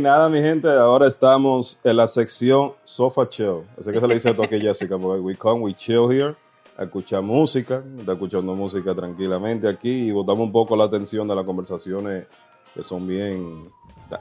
Nada, 0.06 0.30
mi 0.30 0.40
gente, 0.40 0.70
ahora 0.70 1.08
estamos 1.08 1.80
en 1.84 1.98
la 1.98 2.08
sección 2.08 2.74
Sofa 2.84 3.28
Chill. 3.28 3.64
Así 3.76 3.92
que 3.92 4.00
se 4.00 4.08
le 4.08 4.14
dice 4.14 4.30
esto 4.30 4.44
aquí, 4.44 4.60
Jessica, 4.60 5.00
porque 5.00 5.20
we 5.20 5.36
come, 5.36 5.62
we 5.64 5.74
chill 5.74 6.12
here, 6.12 6.36
a 6.78 6.84
escuchar 6.84 7.24
música, 7.24 7.84
está 7.98 8.12
escuchando 8.12 8.54
música 8.54 8.94
tranquilamente 8.94 9.68
aquí 9.68 9.90
y 9.90 10.12
botamos 10.12 10.46
un 10.46 10.52
poco 10.52 10.76
la 10.76 10.84
atención 10.84 11.28
de 11.28 11.36
las 11.36 11.44
conversaciones 11.44 12.28
que 12.74 12.84
son 12.84 13.08
bien... 13.08 13.74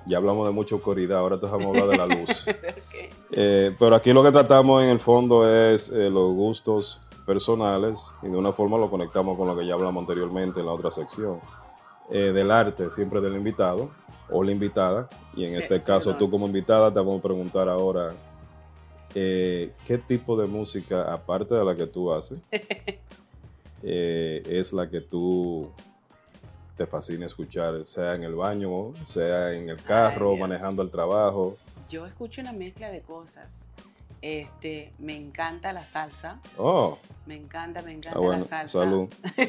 Ya 0.06 0.16
hablamos 0.16 0.46
de 0.46 0.54
mucha 0.54 0.74
oscuridad, 0.74 1.18
ahora 1.18 1.38
te 1.38 1.44
vamos 1.44 1.66
a 1.66 1.68
hablar 1.68 1.88
de 1.88 1.96
la 1.98 2.06
luz. 2.06 2.46
Ok. 2.56 3.14
Eh, 3.36 3.76
pero 3.78 3.94
aquí 3.94 4.12
lo 4.14 4.22
que 4.22 4.32
tratamos 4.32 4.82
en 4.82 4.88
el 4.88 5.00
fondo 5.00 5.46
es 5.46 5.90
eh, 5.90 6.08
los 6.08 6.32
gustos 6.32 7.02
personales 7.26 8.10
y 8.22 8.28
de 8.28 8.36
una 8.38 8.52
forma 8.52 8.78
lo 8.78 8.88
conectamos 8.88 9.36
con 9.36 9.48
lo 9.48 9.56
que 9.56 9.66
ya 9.66 9.74
hablamos 9.74 10.00
anteriormente 10.00 10.60
en 10.60 10.66
la 10.66 10.72
otra 10.72 10.90
sección. 10.90 11.40
Eh, 12.10 12.32
del 12.32 12.50
arte, 12.50 12.90
siempre 12.90 13.20
del 13.20 13.34
invitado 13.34 13.90
o 14.30 14.42
la 14.42 14.52
invitada. 14.52 15.08
Y 15.34 15.44
en 15.44 15.54
este 15.56 15.76
Eh, 15.76 15.82
caso 15.82 16.10
perdón. 16.10 16.18
tú 16.18 16.30
como 16.30 16.46
invitada 16.46 16.90
te 16.92 16.98
vamos 16.98 17.18
a 17.18 17.22
preguntar 17.22 17.68
ahora 17.68 18.12
eh, 19.14 19.72
qué 19.86 19.98
tipo 19.98 20.36
de 20.36 20.46
música, 20.46 21.12
aparte 21.12 21.54
de 21.54 21.64
la 21.64 21.74
que 21.76 21.86
tú 21.86 22.12
haces, 22.12 22.38
eh, 23.82 24.42
es 24.46 24.72
la 24.72 24.88
que 24.88 25.00
tú 25.00 25.70
te 26.76 26.86
fascina 26.86 27.26
escuchar, 27.26 27.84
sea 27.86 28.14
en 28.14 28.24
el 28.24 28.34
baño, 28.34 28.92
sea 29.04 29.52
en 29.52 29.68
el 29.70 29.80
carro, 29.82 30.36
manejando 30.36 30.82
el 30.82 30.90
trabajo. 30.90 31.56
Yo 31.88 32.04
escucho 32.06 32.40
una 32.40 32.52
mezcla 32.52 32.90
de 32.90 33.00
cosas. 33.02 33.48
Este, 34.23 34.92
me 34.99 35.16
encanta 35.16 35.73
la 35.73 35.85
salsa, 35.85 36.40
Oh, 36.56 36.99
me 37.26 37.37
encanta, 37.37 37.83
me 37.83 37.92
encanta 37.92 38.18
ah, 38.18 38.23
bueno, 38.23 38.42
la 38.42 38.49
salsa. 38.49 38.78
salud. 38.78 39.09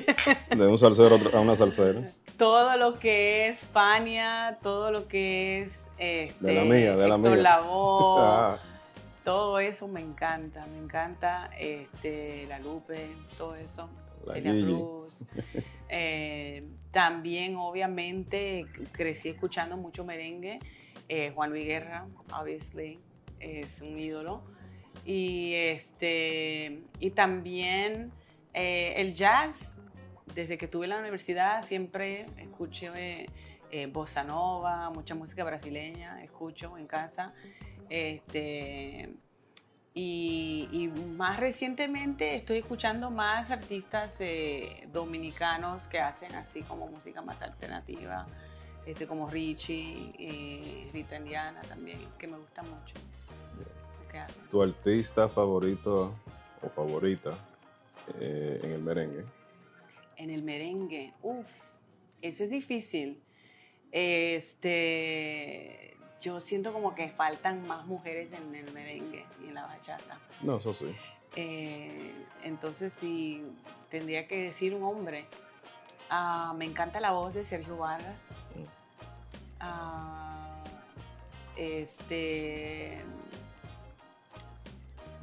De 0.50 0.68
un 0.68 0.78
salsero 0.78 1.18
a 1.34 1.40
una 1.40 1.56
salsera. 1.56 2.12
Todo 2.38 2.76
lo 2.76 3.00
que 3.00 3.48
es 3.48 3.60
Fania, 3.60 4.58
todo 4.62 4.92
lo 4.92 5.08
que 5.08 5.62
es 5.62 5.72
este, 5.98 6.46
De 6.46 6.54
la 6.54 6.64
mía, 6.64 6.96
de 6.96 7.08
la 7.08 7.18
mía. 7.18 7.60
Ah, 7.62 8.58
todo 9.24 9.60
eso 9.60 9.88
me 9.88 10.02
encanta, 10.02 10.66
me 10.68 10.78
encanta 10.78 11.50
este, 11.58 12.46
la 12.48 12.60
Lupe, 12.60 13.08
todo 13.38 13.56
eso. 13.56 13.90
La. 14.26 14.40
Cruz. 14.42 15.14
Eh, 15.88 16.64
también, 16.92 17.58
obviamente, 17.58 18.66
crecí 18.92 19.30
escuchando 19.30 19.78
mucho 19.78 20.04
merengue. 20.04 20.58
Eh, 21.08 21.32
Juan 21.36 21.52
Luis 21.52 21.68
Guerra, 21.68 22.08
obviously, 22.34 23.00
es 23.40 23.70
un 23.82 23.98
ídolo. 24.00 24.42
Y, 25.04 25.54
este, 25.54 26.82
y 27.00 27.12
también 27.12 28.12
eh, 28.54 28.94
el 28.98 29.14
jazz, 29.14 29.78
desde 30.34 30.58
que 30.58 30.66
estuve 30.66 30.86
en 30.86 30.92
la 30.92 31.00
universidad, 31.00 31.64
siempre 31.64 32.25
escuché 32.38 32.92
eh, 32.96 33.25
eh, 33.72 33.88
bossa 33.88 34.24
nova, 34.24 34.90
mucha 34.90 35.16
música 35.16 35.44
brasileña, 35.44 36.24
escucho 36.24 36.78
en 36.78 36.88
casa. 36.88 37.34
Este, 37.90 39.14
y, 39.98 40.92
más 41.16 41.40
recientemente 41.40 42.36
estoy 42.36 42.58
escuchando 42.58 43.10
más 43.12 43.50
artistas 43.50 44.18
eh, 44.20 44.88
dominicanos 44.92 45.88
que 45.88 46.00
hacen 46.00 46.36
así 46.36 46.64
como 46.64 46.88
música 46.88 47.22
más 47.22 47.42
alternativa, 47.42 48.27
este, 48.86 49.08
como 49.08 49.29
Richie, 49.29 50.14
eh, 50.20 50.90
Rita 50.92 51.16
Indiana 51.16 51.62
también, 51.62 52.00
que 52.18 52.27
me 52.27 52.38
gusta 52.38 52.62
mucho. 52.62 52.94
¿Tu 54.50 54.62
artista 54.62 55.28
favorito 55.30 56.14
o 56.62 56.70
favorita 56.70 57.38
eh, 58.20 58.60
en 58.64 58.72
el 58.72 58.82
merengue? 58.82 59.25
En 60.18 60.30
el 60.30 60.44
merengue, 60.44 61.14
uff, 61.22 61.46
ese 62.22 62.46
es 62.46 62.50
difícil. 62.50 63.22
Este, 63.92 65.06
yo 66.22 66.40
siento 66.40 66.74
como 66.74 66.96
que 66.96 67.10
faltan 67.10 67.68
más 67.68 67.86
mujeres 67.86 68.34
en 68.34 68.56
el 68.56 68.72
merengue 68.72 69.25
y 69.44 69.48
en 69.48 69.54
la 69.56 69.66
bachata. 69.66 70.20
No, 70.42 70.58
eso 70.58 70.74
sí. 70.74 70.96
Eh, 71.36 72.14
entonces, 72.44 72.94
si 72.94 73.44
tendría 73.90 74.28
que 74.28 74.44
decir 74.44 74.74
un 74.74 74.84
hombre, 74.84 75.25
ah, 76.10 76.54
me 76.58 76.66
encanta 76.66 77.00
la 77.00 77.12
voz 77.12 77.34
de 77.34 77.44
Sergio 77.44 77.78
Vargas. 77.78 78.16
Mm. 78.56 78.64
Ah, 79.60 80.64
este, 81.58 83.01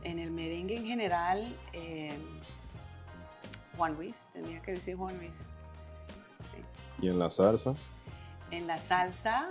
en 0.05 0.19
el 0.19 0.31
merengue 0.31 0.77
en 0.77 0.87
general, 0.87 1.57
eh, 1.73 2.13
Juan 3.77 3.95
Luis, 3.95 4.15
tendría 4.33 4.61
que 4.63 4.73
decir 4.73 4.97
Juan 4.97 5.17
Luis. 5.19 5.33
Sí. 6.55 6.63
¿Y 7.07 7.09
en 7.09 7.19
la 7.19 7.31
salsa? 7.31 7.75
En 8.51 8.67
la 8.67 8.79
salsa, 8.79 9.51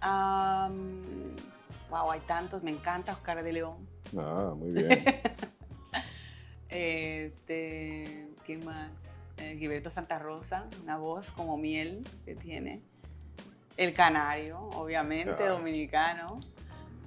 am, 0.00 1.02
wow, 1.90 2.10
hay 2.12 2.20
tantos, 2.20 2.62
me 2.62 2.70
encanta 2.70 3.12
Oscar 3.12 3.42
de 3.42 3.52
León. 3.52 3.86
Ah, 4.16 4.52
muy 4.56 4.70
bien. 4.72 5.04
Este, 6.70 8.28
¿qué 8.44 8.58
más? 8.58 8.90
Eh, 9.38 9.56
Gilberto 9.58 9.90
Santa 9.90 10.18
Rosa, 10.18 10.66
una 10.82 10.98
voz 10.98 11.30
como 11.30 11.56
miel 11.56 12.04
que 12.24 12.34
tiene. 12.34 12.82
El 13.76 13.94
Canario, 13.94 14.60
obviamente, 14.60 15.44
Ah. 15.44 15.48
dominicano, 15.50 16.40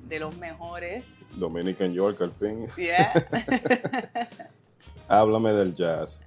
de 0.07 0.19
los 0.19 0.35
mejores. 0.37 1.03
Dominican 1.35 1.93
York, 1.93 2.21
al 2.21 2.31
fin. 2.31 2.67
Yeah. 2.77 3.13
Háblame 5.07 5.53
del 5.53 5.73
jazz. 5.73 6.23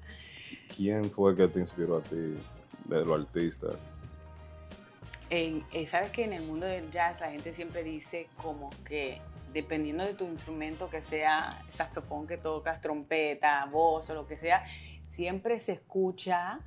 ¿Quién 0.75 1.11
fue 1.11 1.37
que 1.37 1.49
te 1.49 1.61
inspiró 1.61 1.99
a 1.99 2.03
ti 2.03 2.37
de 2.85 3.05
los 3.05 3.21
artistas? 3.21 3.77
Eh, 5.31 5.63
Sabes 5.91 6.11
que 6.11 6.25
en 6.25 6.33
el 6.33 6.43
mundo 6.43 6.67
del 6.67 6.91
jazz 6.91 7.21
la 7.21 7.31
gente 7.31 7.53
siempre 7.53 7.83
dice 7.83 8.29
como 8.43 8.71
que 8.85 9.21
dependiendo 9.53 10.05
de 10.05 10.15
tu 10.15 10.25
instrumento, 10.25 10.91
que 10.91 11.01
sea 11.01 11.63
saxofón 11.73 12.27
que 12.27 12.37
tocas, 12.37 12.81
trompeta, 12.81 13.65
voz 13.67 14.11
o 14.11 14.15
lo 14.15 14.27
que 14.27 14.37
sea, 14.37 14.65
siempre 15.09 15.59
se 15.61 15.73
escucha 15.73 16.59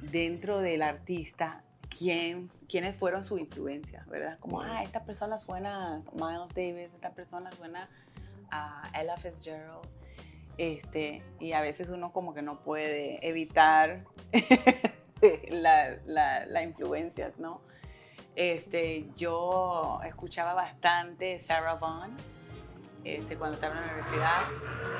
dentro 0.00 0.58
del 0.58 0.82
artista 0.82 1.62
quién, 1.96 2.50
quiénes 2.68 2.96
fueron 2.96 3.24
sus 3.24 3.40
influencias, 3.40 4.06
¿verdad? 4.06 4.38
Como, 4.40 4.60
ah, 4.60 4.82
esta 4.82 5.04
persona 5.04 5.38
suena 5.38 5.96
a 5.96 6.02
Miles 6.12 6.54
Davis, 6.54 6.92
esta 6.94 7.10
persona 7.10 7.50
suena 7.52 7.88
a 8.50 8.82
Ella 8.94 9.16
Fitzgerald. 9.16 9.86
Este, 10.56 11.22
y 11.40 11.52
a 11.52 11.60
veces 11.60 11.90
uno 11.90 12.12
como 12.12 12.32
que 12.32 12.42
no 12.42 12.60
puede 12.60 13.26
evitar 13.26 14.04
la, 15.50 15.96
la, 16.06 16.46
la 16.46 16.62
influencias, 16.62 17.38
¿no? 17.38 17.60
Este, 18.36 19.08
yo 19.16 20.00
escuchaba 20.04 20.54
bastante 20.54 21.38
Sarah 21.40 21.74
Vaughan 21.74 22.16
este, 23.04 23.36
cuando 23.36 23.54
estaba 23.54 23.74
en 23.74 23.80
la 23.80 23.86
universidad. 23.86 24.42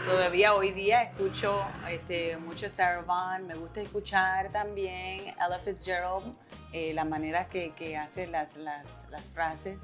Todavía 0.07 0.55
hoy 0.55 0.73
día 0.73 1.03
escucho 1.03 1.64
este, 1.88 2.37
mucho 2.37 2.69
Sarah 2.69 3.03
Vaughan. 3.03 3.47
Me 3.47 3.55
gusta 3.55 3.81
escuchar 3.81 4.51
también 4.53 5.21
Ella 5.21 5.59
Fitzgerald, 5.64 6.35
eh, 6.73 6.93
la 6.95 7.05
manera 7.05 7.49
que, 7.49 7.73
que 7.73 7.97
hace 7.97 8.27
las, 8.27 8.57
las, 8.57 9.09
las 9.11 9.25
frases, 9.29 9.81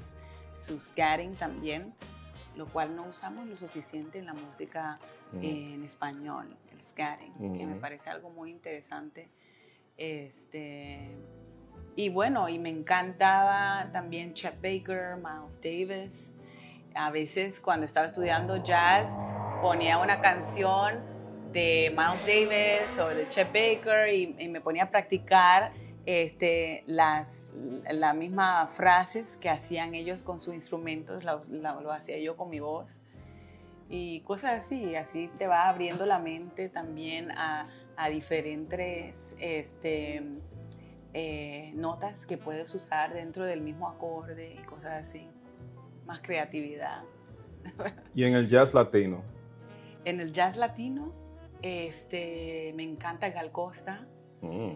su 0.57 0.79
scatting 0.79 1.35
también, 1.35 1.93
lo 2.55 2.67
cual 2.67 2.95
no 2.95 3.03
usamos 3.03 3.47
lo 3.47 3.57
suficiente 3.57 4.19
en 4.19 4.27
la 4.27 4.33
música 4.33 4.99
Mm. 5.33 5.43
en 5.43 5.83
español, 5.83 6.57
el 6.71 6.81
scatting, 6.81 7.57
que 7.57 7.65
me 7.65 7.75
parece 7.75 8.09
algo 8.09 8.29
muy 8.29 8.51
interesante. 8.51 9.29
Este, 9.97 11.15
y 11.95 12.09
bueno, 12.09 12.49
y 12.49 12.59
me 12.59 12.69
encantaba 12.69 13.89
también 13.91 14.33
Chet 14.33 14.55
Baker, 14.61 15.15
Miles 15.17 15.59
Davis. 15.61 16.30
A 16.95 17.11
veces 17.11 17.59
cuando 17.59 17.85
estaba 17.85 18.05
estudiando 18.07 18.57
jazz 18.57 19.17
ponía 19.61 19.97
una 19.97 20.19
canción 20.19 21.03
de 21.51 21.95
Miles 21.95 22.25
Davis 22.25 22.99
o 22.99 23.07
de 23.09 23.27
Chet 23.29 23.47
Baker 23.47 24.13
y, 24.13 24.35
y 24.39 24.47
me 24.47 24.61
ponía 24.61 24.83
a 24.83 24.89
practicar 24.89 25.71
este, 26.05 26.83
las, 26.87 27.27
las 27.91 28.15
mismas 28.15 28.71
frases 28.71 29.37
que 29.37 29.49
hacían 29.49 29.93
ellos 29.95 30.23
con 30.23 30.39
sus 30.39 30.53
instrumentos, 30.53 31.23
lo, 31.23 31.43
lo- 31.49 31.81
lo 31.81 31.91
hacía 31.91 32.17
yo 32.19 32.35
con 32.37 32.49
mi 32.49 32.59
voz. 32.59 32.91
Y 33.89 34.21
cosas 34.21 34.63
así, 34.63 34.95
así 34.95 35.29
te 35.37 35.47
va 35.47 35.67
abriendo 35.67 36.05
la 36.05 36.17
mente 36.17 36.69
también 36.69 37.29
a, 37.31 37.67
a 37.97 38.09
diferentes 38.09 39.15
este, 39.37 40.23
eh, 41.13 41.71
notas 41.75 42.25
que 42.25 42.37
puedes 42.37 42.73
usar 42.73 43.13
dentro 43.13 43.45
del 43.45 43.59
mismo 43.61 43.89
acorde 43.89 44.53
y 44.53 44.63
cosas 44.63 45.07
así, 45.07 45.27
más 46.11 46.19
creatividad. 46.21 47.03
Y 48.13 48.25
en 48.25 48.33
el 48.33 48.49
jazz 48.49 48.73
latino. 48.73 49.23
En 50.03 50.19
el 50.19 50.33
jazz 50.33 50.57
latino, 50.57 51.13
este, 51.61 52.73
me 52.75 52.83
encanta 52.83 53.29
Gal 53.29 53.51
Costa, 53.53 54.05
Mm. 54.41 54.71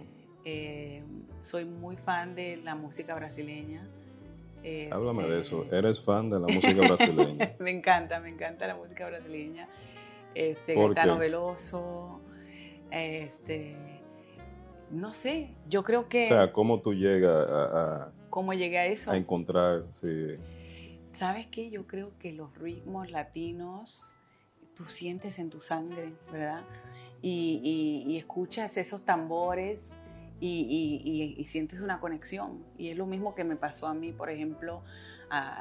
eh, 0.46 1.04
soy 1.42 1.66
muy 1.66 1.98
fan 1.98 2.36
de 2.36 2.56
la 2.58 2.76
música 2.76 3.14
brasileña. 3.16 3.86
Háblame 4.92 5.24
de 5.24 5.40
Este, 5.42 5.56
eso. 5.58 5.66
¿Eres 5.76 6.00
fan 6.02 6.30
de 6.30 6.40
la 6.40 6.48
música 6.54 6.82
brasileña? 6.88 7.52
me 7.60 7.72
encanta, 7.72 8.20
me 8.22 8.30
encanta 8.30 8.66
la 8.68 8.76
música 8.78 9.06
brasileña. 9.08 9.68
Este, 10.36 10.74
¿Por 10.74 10.94
Gaetano? 10.96 11.18
Veloso, 11.18 12.22
este, 12.92 13.76
no 14.90 15.12
sé, 15.12 15.50
yo 15.68 15.84
creo 15.84 16.08
que 16.08 16.24
O 16.26 16.28
sea, 16.28 16.54
¿cómo 16.54 16.80
tú 16.82 16.94
llegas 16.94 17.46
a, 17.50 18.06
a 18.06 18.12
¿Cómo 18.30 18.54
llegué 18.54 18.78
a 18.80 18.86
eso? 18.86 19.12
A 19.12 19.18
encontrar, 19.18 19.84
sí. 19.92 20.36
¿Sabes 21.16 21.48
qué? 21.48 21.70
Yo 21.70 21.88
creo 21.88 22.12
que 22.20 22.34
los 22.34 22.54
ritmos 22.58 23.10
latinos 23.10 24.14
tú 24.76 24.84
sientes 24.86 25.40
en 25.40 25.50
tu 25.50 25.62
sangre, 25.62 26.14
¿verdad? 26.30 26.62
Y, 27.22 28.18
escuchas 28.18 28.76
esos 28.76 29.06
tambores 29.06 29.90
y, 30.42 31.42
sientes 31.48 31.82
una 31.82 32.02
conexión. 32.02 32.66
Y 32.78 32.90
es 32.90 32.98
lo 32.98 33.06
mismo 33.06 33.34
que 33.34 33.46
me 33.46 33.56
pasó 33.56 33.88
a 33.88 33.94
mí, 33.94 34.12
por 34.12 34.30
ejemplo, 34.30 34.84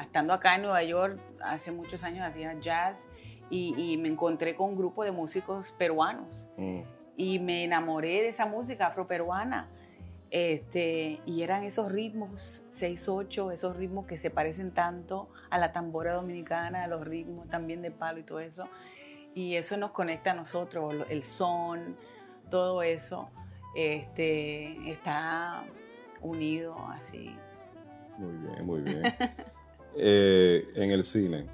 estando 0.02 0.32
acá 0.32 0.56
en 0.56 0.62
Nueva 0.62 0.82
York, 0.82 1.20
hace 1.40 1.70
muchos 1.70 2.02
años 2.02 2.26
hacía 2.26 2.58
jazz 2.58 3.04
y, 3.48 3.96
me 3.98 4.08
encontré 4.08 4.56
con 4.56 4.70
un 4.70 4.76
grupo 4.76 5.04
de 5.04 5.12
músicos 5.12 5.72
peruanos. 5.78 6.48
Mm. 6.56 6.80
Y 7.16 7.38
me 7.38 7.62
enamoré 7.62 8.22
de 8.22 8.28
esa 8.28 8.44
música 8.44 8.88
afroperuana. 8.88 9.68
Este, 10.34 11.20
y 11.26 11.42
eran 11.42 11.62
esos 11.62 11.92
ritmos, 11.92 12.64
6-8, 12.72 13.52
esos 13.52 13.76
ritmos 13.76 14.04
que 14.06 14.16
se 14.16 14.30
parecen 14.30 14.72
tanto 14.72 15.28
a 15.48 15.58
la 15.58 15.70
tambora 15.70 16.14
dominicana, 16.14 16.82
a 16.82 16.88
los 16.88 17.06
ritmos 17.06 17.48
también 17.50 17.82
de 17.82 17.92
palo 17.92 18.18
y 18.18 18.24
todo 18.24 18.40
eso. 18.40 18.68
Y 19.32 19.54
eso 19.54 19.76
nos 19.76 19.92
conecta 19.92 20.32
a 20.32 20.34
nosotros, 20.34 21.06
el 21.08 21.22
son, 21.22 21.96
todo 22.50 22.82
eso 22.82 23.30
este, 23.76 24.90
está 24.90 25.62
unido 26.20 26.76
así. 26.88 27.36
Muy 28.18 28.32
bien, 28.32 28.66
muy 28.66 28.80
bien. 28.80 29.02
Eh, 29.96 30.68
en 30.74 30.90
el 30.90 31.04
cine. 31.04 31.46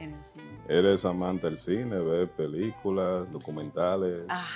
En 0.00 0.14
el 0.14 0.24
cine. 0.32 0.58
¿Eres 0.66 1.04
amante 1.04 1.46
del 1.46 1.58
cine? 1.58 1.98
¿Ves 1.98 2.30
películas, 2.30 3.30
documentales? 3.30 4.24
Ah, 4.30 4.48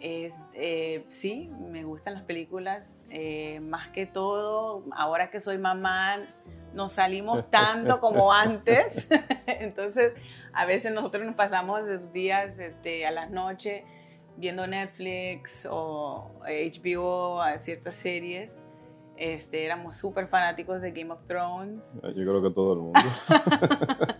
es, 0.00 0.32
eh, 0.54 1.04
sí, 1.08 1.50
me 1.70 1.84
gustan 1.84 2.14
las 2.14 2.22
películas. 2.22 2.90
Eh, 3.10 3.60
más 3.60 3.88
que 3.88 4.04
todo, 4.06 4.82
ahora 4.92 5.30
que 5.30 5.40
soy 5.40 5.58
mamá, 5.58 6.18
no 6.74 6.88
salimos 6.88 7.50
tanto 7.50 8.00
como 8.00 8.32
antes. 8.32 9.08
Entonces, 9.46 10.12
a 10.52 10.66
veces 10.66 10.92
nosotros 10.92 11.24
nos 11.24 11.34
pasamos 11.34 11.84
los 11.84 12.12
días 12.12 12.58
este, 12.58 13.06
a 13.06 13.10
las 13.10 13.30
noches 13.30 13.84
viendo 14.36 14.66
Netflix 14.66 15.66
o 15.70 16.30
HBO, 16.44 17.40
ciertas 17.58 17.96
series. 17.96 18.50
Este, 19.16 19.64
éramos 19.64 19.96
súper 19.96 20.28
fanáticos 20.28 20.82
de 20.82 20.92
Game 20.92 21.10
of 21.10 21.26
Thrones. 21.26 21.82
Yo 22.02 22.12
creo 22.12 22.42
que 22.42 22.50
todo 22.50 22.72
el 22.74 22.78
mundo. 22.80 23.00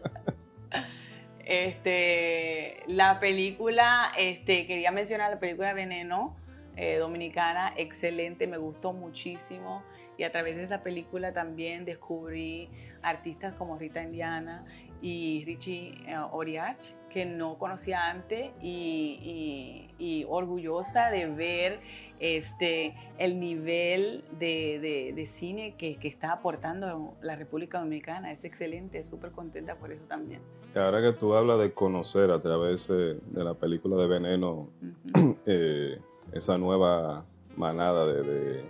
Este, 1.47 2.83
la 2.89 3.21
película, 3.21 4.13
este, 4.19 4.67
quería 4.67 4.91
mencionar 4.91 5.31
la 5.31 5.39
película 5.39 5.73
Veneno, 5.75 6.37
eh, 6.75 6.97
dominicana, 6.97 7.73
excelente, 7.77 8.49
me 8.49 8.59
gustó 8.59 8.93
muchísimo. 8.93 9.85
Y 10.19 10.25
a 10.25 10.33
través 10.33 10.57
de 10.57 10.65
esa 10.65 10.83
película 10.83 11.33
también 11.33 11.85
descubrí 11.85 12.69
artistas 13.03 13.55
como 13.55 13.79
Rita 13.79 14.03
Indiana 14.03 14.65
y 15.01 15.45
Richie 15.47 15.95
eh, 16.09 16.17
Oriach, 16.33 16.95
que 17.11 17.25
no 17.25 17.59
conocía 17.59 18.11
antes, 18.11 18.51
y, 18.61 20.25
orgullosa 20.29 21.11
de 21.11 21.27
ver 21.27 21.81
este, 22.21 22.95
el 23.19 23.41
nivel 23.41 24.25
de, 24.39 25.29
cine 25.31 25.75
que, 25.77 25.99
está 26.03 26.33
aportando 26.33 27.15
la 27.23 27.37
República 27.37 27.81
Dominicana. 27.81 28.33
Es 28.33 28.45
excelente, 28.45 29.05
súper 29.05 29.33
contenta 29.33 29.77
por 29.77 29.93
eso 29.93 30.05
también. 30.09 30.41
Ahora 30.75 31.01
que 31.01 31.13
tú 31.13 31.35
hablas 31.35 31.59
de 31.59 31.73
conocer 31.73 32.31
a 32.31 32.41
través 32.41 32.89
de, 32.89 33.19
la 33.33 33.55
película 33.55 33.97
de 33.97 34.07
Veneno, 34.07 34.69
eh, 35.47 35.99
esa 36.33 36.59
nueva 36.59 37.25
manada 37.57 38.07
de, 38.07 38.65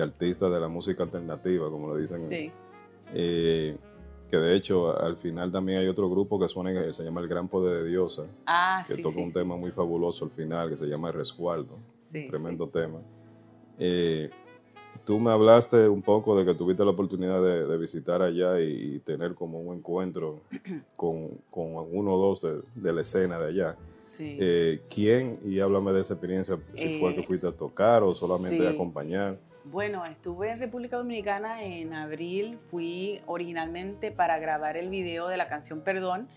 artistas 0.00 0.52
de 0.52 0.60
la 0.60 0.68
música 0.68 1.02
alternativa, 1.02 1.68
como 1.70 1.88
lo 1.88 1.96
dicen. 1.96 2.28
Sí. 2.28 2.52
Eh, 3.14 3.76
que 4.30 4.36
de 4.36 4.54
hecho 4.54 5.00
al 5.00 5.16
final 5.16 5.50
también 5.50 5.78
hay 5.78 5.88
otro 5.88 6.08
grupo 6.10 6.38
que 6.38 6.48
suena 6.48 6.72
que 6.72 6.92
se 6.92 7.02
llama 7.02 7.20
El 7.20 7.28
Gran 7.28 7.48
Poder 7.48 7.82
de 7.82 7.88
Diosa, 7.88 8.26
ah, 8.46 8.82
que 8.86 8.98
toca 8.98 9.20
un 9.20 9.32
tema 9.32 9.56
muy 9.56 9.70
fabuloso 9.70 10.26
al 10.26 10.30
final 10.30 10.68
que 10.68 10.76
se 10.76 10.86
llama 10.86 11.08
El 11.08 11.14
Resguardo, 11.14 11.78
tremendo 12.10 12.68
tema. 12.68 13.00
Eh, 13.78 14.30
tú 15.04 15.18
me 15.18 15.30
hablaste 15.30 15.88
un 15.88 16.02
poco 16.02 16.36
de 16.38 16.44
que 16.44 16.54
tuviste 16.54 16.84
la 16.84 16.90
oportunidad 16.90 17.42
de, 17.42 17.78
visitar 17.78 18.22
allá 18.22 18.60
y, 18.60 18.98
tener 19.00 19.34
como 19.34 19.60
un 19.60 19.76
encuentro 19.76 20.40
con, 20.96 21.38
con 21.50 21.74
uno 21.90 22.14
o 22.14 22.18
dos 22.18 22.62
de, 22.74 22.92
la 22.92 23.00
escena 23.00 23.38
de 23.38 23.48
allá. 23.48 23.76
Eh, 24.20 24.80
¿Quién? 24.92 25.38
Y 25.44 25.60
háblame 25.60 25.92
de 25.92 26.00
esa 26.00 26.14
experiencia, 26.14 26.58
si 26.74 26.98
fue 26.98 27.14
que 27.14 27.20
eh, 27.20 27.26
fuiste 27.26 27.46
a 27.46 27.52
tocar 27.52 28.02
o 28.02 28.14
solamente 28.14 28.66
a 28.66 28.70
acompañar. 28.70 29.38
Bueno, 29.64 30.04
estuve 30.06 30.50
en 30.50 30.58
República 30.58 30.96
Dominicana 30.96 31.62
en 31.62 31.92
abril, 31.92 32.58
fui 32.70 33.20
originalmente 33.26 34.10
para 34.10 34.38
grabar 34.38 34.76
el 34.76 34.88
video 34.88 35.28
de 35.28 35.36
la 35.36 35.46
canción 35.46 35.82
Perdón, 35.82 36.28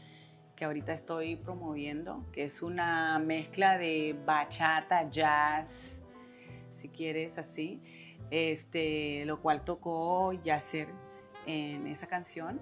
que 0.62 0.66
ahorita 0.66 0.94
estoy 0.94 1.38
promoviendo, 1.38 2.24
que 2.32 2.44
es 2.44 2.62
una 2.62 3.18
mezcla 3.18 3.80
de 3.80 4.16
bachata, 4.28 5.10
jazz, 5.10 6.00
si 6.76 6.88
quieres 6.88 7.40
así, 7.40 7.82
este, 8.30 9.26
lo 9.26 9.42
cual 9.42 9.66
tocó 9.66 10.34
Yasser 10.34 10.88
en 11.48 11.88
esa 11.88 12.06
canción. 12.06 12.62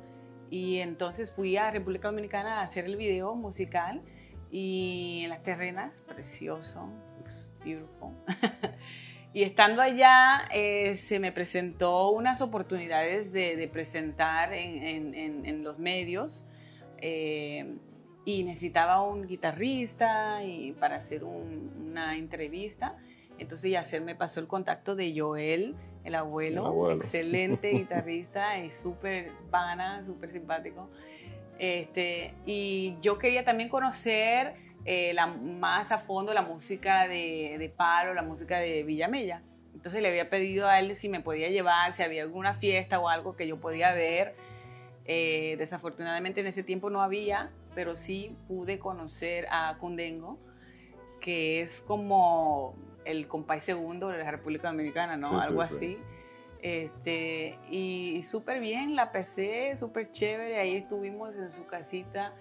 Y 0.49 0.77
entonces 0.77 1.33
fui 1.33 1.57
a 1.57 1.71
República 1.71 2.07
Dominicana 2.07 2.61
a 2.61 2.63
hacer 2.63 2.85
el 2.85 2.95
video 2.95 3.35
musical 3.35 4.01
y 4.49 5.23
en 5.25 5.31
las 5.31 5.43
terrenas, 5.43 6.01
precioso, 6.07 6.89
beautiful. 7.65 8.13
Y 9.33 9.43
estando 9.43 9.83
allá, 9.83 10.47
eh, 10.51 10.95
se 10.95 11.19
me 11.19 11.31
presentó 11.31 12.09
unas 12.09 12.41
oportunidades 12.41 13.31
de, 13.31 13.69
presentar 13.71 14.53
en, 14.53 15.63
los 15.63 15.77
medios 15.77 16.47
eh, 16.97 17.75
y 18.29 18.43
necesitaba 18.43 19.01
un 19.01 19.25
guitarrista 19.25 20.43
y 20.43 20.73
para 20.73 20.97
hacer 20.97 21.23
una 21.23 22.15
entrevista. 22.15 22.95
Entonces 23.39 23.71
Yacer 23.71 24.01
me 24.01 24.13
pasó 24.13 24.39
el 24.39 24.45
contacto 24.45 24.95
de 24.95 25.17
Joel, 25.17 25.75
el 26.03 26.13
abuelo, 26.13 26.91
excelente 26.91 27.69
guitarrista, 27.73 28.57
es 28.57 28.77
súper 28.77 29.31
pana, 29.49 30.03
súper 30.03 30.29
simpático. 30.29 30.89
Este, 31.57 32.35
y 32.45 32.97
yo 33.01 33.17
quería 33.17 33.43
también 33.43 33.67
conocer 33.67 34.53
eh, 34.85 35.11
la, 35.15 35.25
más 35.25 35.91
a 35.91 35.97
fondo 35.97 36.31
la 36.31 36.43
música 36.43 37.07
de, 37.07 37.55
de, 37.57 37.69
Palo, 37.69 38.13
la 38.13 38.21
música 38.21 38.59
de 38.59 38.83
Villamella. 38.83 39.41
Entonces 39.73 40.03
le 40.03 40.09
había 40.09 40.29
pedido 40.29 40.67
a 40.67 40.79
él 40.79 40.93
si 40.95 41.09
me 41.09 41.19
podía 41.19 41.49
llevar, 41.49 41.93
si 41.93 42.03
había 42.03 42.21
alguna 42.21 42.53
fiesta 42.53 42.99
o 42.99 43.09
algo 43.09 43.35
que 43.35 43.47
yo 43.47 43.59
podía 43.59 43.91
ver. 43.93 44.35
Eh, 45.11 45.55
desafortunadamente 45.57 46.41
en 46.41 46.45
ese 46.45 46.61
tiempo 46.61 46.91
no 46.91 47.01
había, 47.01 47.49
pero 47.75 47.95
sí 47.95 48.35
pude 48.47 48.79
conocer 48.79 49.47
a 49.51 49.77
Kundengo, 49.79 50.37
que 51.21 51.61
es 51.61 51.81
como 51.81 52.75
el 53.05 53.27
compay 53.27 53.61
segundo 53.61 54.09
de 54.09 54.19
la 54.19 54.31
República 54.31 54.69
Dominicana, 54.69 55.17
¿no? 55.17 55.39
Algo 55.39 55.61
así. 55.61 55.97
Este, 56.61 57.57
y 57.69 58.23
súper 58.23 58.59
bien, 58.59 58.95
la 58.95 59.11
PC, 59.11 59.77
súper 59.77 60.11
chévere, 60.11 60.59
ahí 60.59 60.75
estuvimos 60.75 61.33
en 61.35 61.51
su 61.51 61.65
casita 61.65 62.33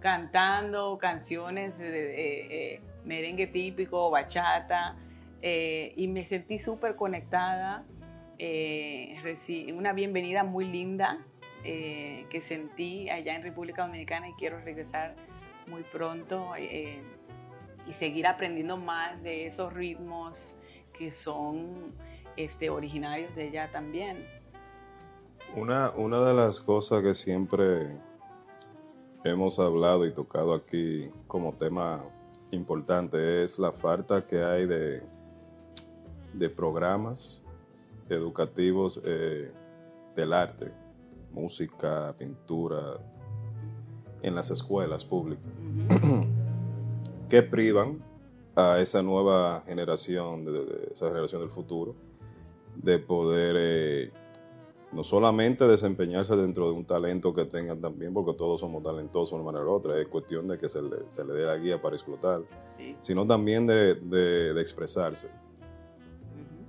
cantando 0.00 0.98
canciones 0.98 1.78
de 1.78 2.74
eh, 2.74 2.80
merengue 3.04 3.46
típico, 3.46 4.10
bachata, 4.10 4.96
eh, 5.42 5.92
y 5.96 6.08
me 6.08 6.24
sentí 6.24 6.58
súper 6.58 6.96
conectada. 6.96 7.84
Eh, 8.38 9.14
una 9.74 9.92
bienvenida 9.92 10.44
muy 10.44 10.64
linda 10.64 11.18
que 11.62 12.40
sentí 12.42 13.10
allá 13.10 13.36
en 13.36 13.42
República 13.42 13.82
Dominicana 13.86 14.28
y 14.28 14.32
quiero 14.34 14.60
regresar 14.60 15.14
muy 15.66 15.82
pronto 15.82 16.52
y 16.56 17.92
seguir 17.92 18.26
aprendiendo 18.26 18.76
más 18.76 19.22
de 19.22 19.46
esos 19.46 19.72
ritmos 19.72 20.56
que 20.96 21.10
son 21.10 21.92
este, 22.36 22.70
originarios 22.70 23.34
de 23.34 23.48
allá 23.48 23.70
también. 23.70 24.26
Una, 25.56 25.90
una 25.90 26.24
de 26.24 26.34
las 26.34 26.60
cosas 26.60 27.02
que 27.02 27.14
siempre 27.14 27.96
hemos 29.24 29.58
hablado 29.58 30.06
y 30.06 30.12
tocado 30.12 30.54
aquí 30.54 31.10
como 31.26 31.52
tema 31.54 32.04
importante 32.52 33.44
es 33.44 33.58
la 33.58 33.72
falta 33.72 34.26
que 34.26 34.42
hay 34.42 34.66
de, 34.66 35.02
de 36.32 36.48
programas 36.48 37.42
educativos 38.08 39.00
eh, 39.04 39.52
del 40.16 40.32
arte, 40.32 40.72
música, 41.32 42.14
pintura, 42.18 42.98
en 44.22 44.34
las 44.34 44.50
escuelas 44.50 45.04
públicas, 45.04 45.44
que 47.28 47.42
privan 47.42 48.02
a 48.54 48.80
esa 48.80 49.02
nueva 49.02 49.62
generación, 49.66 50.44
de, 50.44 50.90
esa 50.92 51.08
generación 51.08 51.40
del 51.40 51.50
futuro, 51.50 51.94
de 52.76 52.98
poder 52.98 53.56
eh, 53.58 54.12
no 54.92 55.04
solamente 55.04 55.66
desempeñarse 55.66 56.34
dentro 56.36 56.66
de 56.66 56.72
un 56.72 56.84
talento 56.84 57.32
que 57.32 57.44
tengan 57.44 57.80
también, 57.80 58.12
porque 58.12 58.34
todos 58.34 58.60
somos 58.60 58.82
talentosos 58.82 59.30
de 59.30 59.36
una 59.36 59.44
manera 59.44 59.64
u 59.64 59.74
otra, 59.74 59.98
es 60.00 60.08
cuestión 60.08 60.48
de 60.48 60.58
que 60.58 60.68
se 60.68 60.82
le, 60.82 61.08
se 61.08 61.24
le 61.24 61.32
dé 61.32 61.46
la 61.46 61.56
guía 61.56 61.80
para 61.80 61.94
explotar, 61.94 62.42
sino 63.00 63.26
también 63.26 63.66
de, 63.66 63.94
de, 63.94 64.60
expresarse 64.60 65.30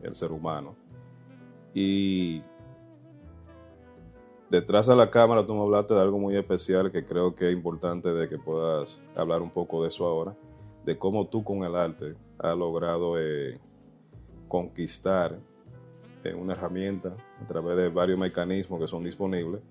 el 0.03 0.13
ser 0.13 0.31
humano. 0.31 0.75
Y 1.73 2.43
detrás 4.51 4.85
de 4.85 4.95
la 4.97 5.09
cámara 5.09 5.47
tú 5.47 5.55
me 5.55 5.61
hablaste 5.61 5.93
de 5.93 6.01
algo 6.01 6.19
muy 6.19 6.35
especial 6.35 6.91
que 6.91 7.05
creo 7.05 7.33
que 7.33 7.47
es 7.47 7.53
importante 7.53 8.11
de 8.13 8.27
que 8.27 8.37
puedas 8.37 9.01
hablar 9.15 9.41
un 9.41 9.49
poco 9.49 9.81
de 9.81 9.87
eso 9.87 10.05
ahora, 10.05 10.35
de 10.83 10.97
cómo 10.97 11.25
tú 11.27 11.41
con 11.41 11.63
el 11.63 11.73
arte 11.73 12.15
has 12.37 12.57
logrado 12.57 13.17
eh, 13.17 13.57
conquistar 14.49 15.39
eh, 16.25 16.33
una 16.33 16.51
herramienta 16.51 17.15
a 17.41 17.47
través 17.47 17.77
de 17.77 17.87
varios 17.87 18.19
mecanismos 18.19 18.81
que 18.81 18.87
son 18.87 19.05
disponibles 19.05 19.61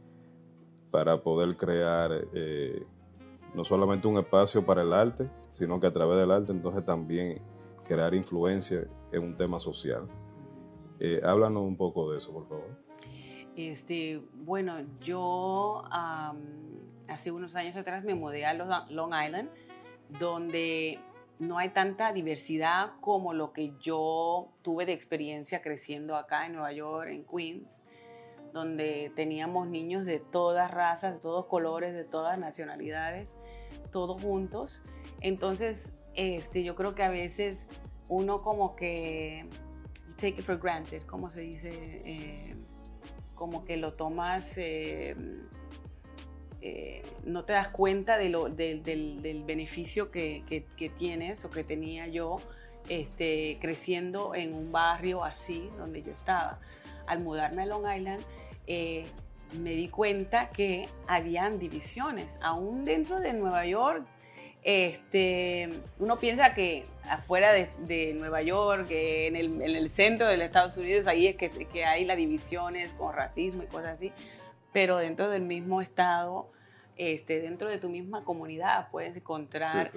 para 0.90 1.22
poder 1.22 1.58
crear 1.58 2.12
eh, 2.32 2.82
no 3.54 3.64
solamente 3.64 4.08
un 4.08 4.16
espacio 4.16 4.64
para 4.64 4.80
el 4.80 4.94
arte, 4.94 5.28
sino 5.50 5.78
que 5.78 5.88
a 5.88 5.92
través 5.92 6.16
del 6.16 6.30
arte 6.30 6.52
entonces 6.52 6.86
también 6.86 7.42
crear 7.84 8.14
influencia 8.14 8.88
en 9.12 9.22
un 9.24 9.36
tema 9.36 9.58
social. 9.58 10.08
Háblanos 11.22 11.62
un 11.62 11.76
poco 11.76 12.10
de 12.10 12.18
eso, 12.18 12.32
por 12.32 12.46
favor. 12.46 12.89
Este, 13.56 14.20
bueno, 14.34 14.80
yo 15.00 15.84
hace 17.08 17.30
unos 17.30 17.54
años 17.56 17.76
atrás 17.76 18.04
me 18.04 18.14
mudé 18.14 18.46
a 18.46 18.54
Long 18.54 19.12
Island, 19.12 19.48
donde 20.18 20.98
no 21.38 21.58
hay 21.58 21.70
tanta 21.70 22.12
diversidad 22.12 22.92
como 23.00 23.32
lo 23.32 23.52
que 23.52 23.72
yo 23.80 24.52
tuve 24.62 24.86
de 24.86 24.92
experiencia 24.92 25.62
creciendo 25.62 26.16
acá 26.16 26.46
en 26.46 26.52
Nueva 26.52 26.72
York, 26.72 27.10
en 27.10 27.24
Queens, 27.24 27.68
donde 28.52 29.12
teníamos 29.16 29.66
niños 29.68 30.04
de 30.04 30.20
todas 30.20 30.70
razas, 30.70 31.14
de 31.14 31.20
todos 31.20 31.46
colores, 31.46 31.94
de 31.94 32.04
todas 32.04 32.38
nacionalidades, 32.38 33.28
todos 33.90 34.20
juntos. 34.20 34.82
Entonces, 35.20 35.92
este, 36.14 36.62
yo 36.62 36.74
creo 36.74 36.94
que 36.94 37.04
a 37.04 37.10
veces 37.10 37.66
uno 38.08 38.38
como 38.38 38.76
que 38.76 39.46
take 40.16 40.40
it 40.40 40.42
for 40.42 40.58
granted, 40.58 41.02
como 41.04 41.30
se 41.30 41.40
dice, 41.40 41.70
eh, 42.04 42.56
como 43.40 43.64
que 43.64 43.78
lo 43.78 43.94
tomas, 43.94 44.58
eh, 44.58 45.16
eh, 46.60 47.02
no 47.24 47.46
te 47.46 47.54
das 47.54 47.68
cuenta 47.68 48.18
de 48.18 48.28
lo, 48.28 48.50
del, 48.50 49.42
beneficio 49.46 50.10
que, 50.10 50.44
tienes 50.98 51.42
o 51.46 51.50
que 51.50 51.64
tenía 51.64 52.06
yo 52.06 52.36
este, 52.90 53.56
creciendo 53.58 54.34
en 54.34 54.52
un 54.52 54.70
barrio 54.70 55.24
así 55.24 55.70
donde 55.78 56.02
yo 56.02 56.12
estaba. 56.12 56.60
Al 57.06 57.20
mudarme 57.20 57.62
a 57.62 57.66
Long 57.66 57.86
Island, 57.90 58.22
me 59.58 59.70
di 59.70 59.88
cuenta 59.88 60.50
que 60.50 60.86
habían 61.06 61.58
divisiones, 61.58 62.38
aún 62.42 62.84
dentro 62.84 63.20
de 63.20 63.32
Nueva 63.32 63.64
York 63.64 64.04
este, 64.62 65.70
uno 65.98 66.18
piensa 66.18 66.54
que 66.54 66.84
afuera 67.08 67.52
de, 67.52 68.14
Nueva 68.18 68.42
York, 68.42 68.88
que 68.88 69.26
en 69.26 69.36
el, 69.36 69.90
centro 69.90 70.28
de 70.28 70.36
los 70.36 70.46
Estados 70.46 70.76
Unidos, 70.76 71.06
ahí 71.06 71.26
es 71.26 71.36
que, 71.36 71.84
hay 71.84 72.04
las 72.04 72.18
divisiones 72.18 72.90
con 72.90 73.14
racismo 73.14 73.62
y 73.62 73.66
cosas 73.66 73.96
así, 73.96 74.12
pero 74.72 74.98
dentro 74.98 75.30
del 75.30 75.42
mismo 75.42 75.80
estado, 75.80 76.50
este, 76.96 77.40
dentro 77.40 77.70
de 77.70 77.78
tu 77.78 77.88
misma 77.88 78.24
comunidad, 78.24 78.90
puedes 78.90 79.16
encontrar 79.16 79.90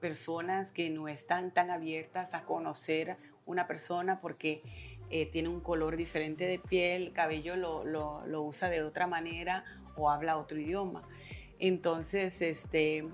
personas 0.00 0.70
que 0.70 0.88
no 0.90 1.08
están 1.08 1.52
tan 1.52 1.70
abiertas 1.70 2.34
a 2.34 2.42
conocer 2.42 3.16
una 3.44 3.66
persona 3.66 4.20
porque 4.20 4.60
eh, 5.10 5.26
tiene 5.26 5.48
un 5.48 5.60
color 5.60 5.96
diferente 5.96 6.46
de 6.46 6.58
piel, 6.58 7.12
cabello 7.12 7.56
lo, 7.56 7.84
lo 7.84 8.42
usa 8.42 8.68
de 8.68 8.82
otra 8.82 9.06
manera 9.06 9.64
o 9.96 10.10
habla 10.10 10.36
otro 10.36 10.58
idioma. 10.58 11.02
Entonces, 11.58 12.42
este 12.42 13.06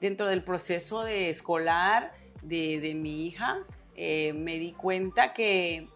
dentro 0.00 0.26
del 0.26 0.42
proceso 0.42 1.02
de 1.02 1.30
escolar 1.30 2.12
de, 2.42 2.94
mi 2.94 3.26
hija, 3.26 3.56
eh, 3.94 4.32
me 4.32 4.58
di 4.58 4.72
cuenta 4.72 5.32
que, 5.32 5.88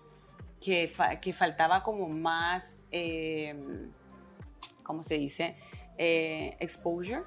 que, 0.61 0.89
faltaba 1.37 1.83
como 1.83 2.09
más, 2.09 2.81
eh, 2.91 3.59
¿cómo 4.83 5.03
se 5.03 5.19
dice? 5.19 5.57
Eh, 5.99 6.57
exposure. 6.61 7.23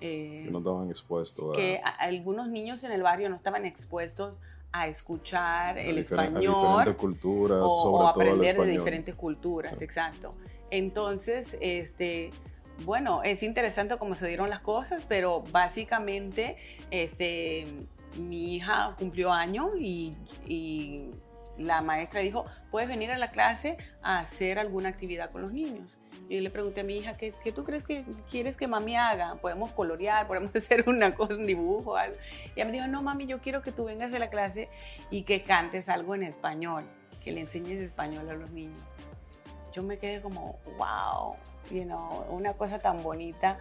no 0.00 0.58
estaban 0.58 0.90
expuestos. 0.90 1.56
Que 1.56 1.80
algunos 1.98 2.48
niños 2.48 2.84
en 2.84 2.92
el 2.92 3.02
barrio 3.02 3.28
no 3.28 3.36
estaban 3.36 3.64
expuestos 3.64 4.40
a 4.74 4.88
escuchar 4.88 5.78
el 5.78 5.98
español. 5.98 6.42
diferentes 6.42 6.96
culturas, 6.96 7.58
o, 7.62 7.82
sobre 7.82 8.08
aprender 8.08 8.56
todo 8.56 8.66
de 8.66 8.72
diferentes 8.72 9.14
culturas, 9.14 9.80
exacto. 9.80 10.30
Entonces, 10.70 11.56
este, 11.60 12.32
bueno, 12.82 13.22
es 13.22 13.42
interesante 13.42 13.96
cómo 13.96 14.14
se 14.14 14.26
dieron 14.26 14.50
las 14.50 14.60
cosas, 14.60 15.04
pero 15.08 15.42
básicamente 15.52 16.56
este, 16.90 17.66
mi 18.18 18.56
hija 18.56 18.94
cumplió 18.98 19.32
año 19.32 19.70
y, 19.78 20.14
la 21.56 21.82
maestra 21.82 22.18
dijo, 22.18 22.46
puedes 22.72 22.88
venir 22.88 23.12
a 23.12 23.16
la 23.16 23.30
clase 23.30 23.78
a 24.02 24.18
hacer 24.18 24.58
alguna 24.58 24.88
actividad 24.88 25.30
con 25.30 25.42
los 25.42 25.52
niños. 25.52 26.00
Yo 26.28 26.40
le 26.40 26.50
pregunté 26.50 26.80
a 26.80 26.84
mi 26.84 26.96
hija, 26.96 27.16
¿qué, 27.16 27.32
tú 27.54 27.62
crees 27.62 27.84
que 27.84 28.04
quieres 28.28 28.56
que 28.56 28.66
mami 28.66 28.96
haga? 28.96 29.36
¿Podemos 29.36 29.70
colorear? 29.70 30.26
¿Podemos 30.26 30.54
hacer 30.56 30.88
una 30.88 31.14
cosa, 31.14 31.36
un 31.36 31.46
dibujo? 31.46 31.96
Algo? 31.96 32.16
Y 32.56 32.60
ella 32.60 32.64
me 32.64 32.72
dijo, 32.72 32.88
no 32.88 33.02
mami, 33.02 33.26
yo 33.26 33.40
quiero 33.40 33.62
que 33.62 33.70
tú 33.70 33.84
vengas 33.84 34.12
a 34.14 34.18
la 34.18 34.30
clase 34.30 34.68
y 35.12 35.22
que 35.22 35.42
cantes 35.42 35.88
algo 35.88 36.16
en 36.16 36.24
español, 36.24 36.82
que 37.22 37.30
le 37.30 37.42
enseñes 37.42 37.80
español 37.80 38.28
a 38.28 38.34
los 38.34 38.50
niños. 38.50 38.82
Yo 39.74 39.82
me 39.82 39.98
quedé 39.98 40.20
como, 40.20 40.58
wow, 40.78 41.34
you 41.70 41.82
know, 41.84 42.24
una 42.30 42.52
cosa 42.52 42.78
tan 42.78 43.02
bonita. 43.02 43.58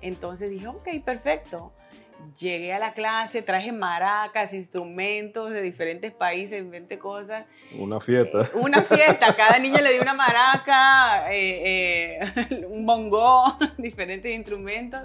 Entonces 0.00 0.50
dije, 0.50 0.66
ok, 0.66 0.88
perfecto. 1.04 1.72
Llegué 2.40 2.72
a 2.72 2.78
la 2.78 2.92
clase, 2.92 3.42
traje 3.42 3.70
maracas, 3.70 4.52
instrumentos 4.52 5.50
de 5.50 5.62
diferentes 5.62 6.12
países, 6.12 6.64
diferentes 6.64 6.98
cosas. 6.98 7.44
Una 7.78 8.00
fiesta. 8.00 8.42
Eh, 8.42 8.48
una 8.60 8.82
fiesta. 8.82 9.34
Cada 9.36 9.58
niño 9.58 9.80
le 9.80 9.92
dio 9.92 10.02
una 10.02 10.14
maraca, 10.14 11.32
eh, 11.32 12.18
eh, 12.20 12.66
un 12.68 12.84
bongo, 12.84 13.56
diferentes 13.78 14.34
instrumentos. 14.34 15.02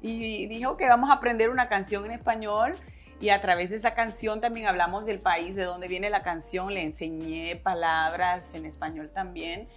Y 0.00 0.46
dije, 0.46 0.66
ok, 0.66 0.82
vamos 0.88 1.10
a 1.10 1.14
aprender 1.14 1.50
una 1.50 1.68
canción 1.68 2.04
en 2.04 2.12
español. 2.12 2.74
Y 3.22 3.30
a 3.30 3.40
través 3.40 3.70
de 3.70 3.76
esa 3.76 3.94
canción 3.94 4.40
también 4.40 4.66
hablamos 4.66 5.06
del 5.06 5.20
país, 5.20 5.54
de 5.54 5.62
dónde 5.62 5.86
viene 5.86 6.10
la 6.10 6.22
canción. 6.22 6.74
Le 6.74 6.82
enseñé 6.82 7.54
palabras 7.54 8.52
en 8.54 8.66
español 8.66 9.12
también 9.14 9.68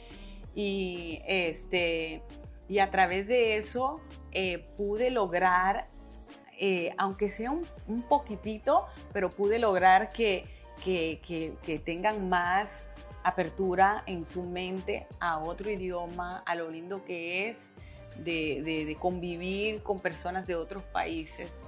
y, 0.56 1.22
este, 1.28 2.24
y 2.68 2.80
a 2.80 2.90
través 2.90 3.28
de 3.28 3.58
eso 3.58 4.02
eh, 4.32 4.66
pude 4.76 5.12
lograr, 5.12 5.88
eh, 6.60 6.92
aunque 6.98 7.30
sea 7.30 7.52
un, 7.52 8.02
poquitito, 8.10 8.88
pero 9.14 9.30
pude 9.30 9.60
lograr 9.60 10.10
que, 10.10 10.46
que, 10.84 11.82
tengan 11.86 12.28
más 12.28 12.84
apertura 13.24 14.02
en 14.08 14.26
su 14.26 14.42
mente 14.42 15.06
a 15.20 15.38
otro 15.38 15.70
idioma, 15.70 16.42
a 16.48 16.56
lo 16.56 16.72
lindo 16.72 17.06
que 17.06 17.50
es 17.50 17.58
de, 18.18 18.98
convivir 19.00 19.84
con 19.84 20.00
personas 20.00 20.48
de 20.48 20.56
otros 20.56 20.82
países 20.82 21.65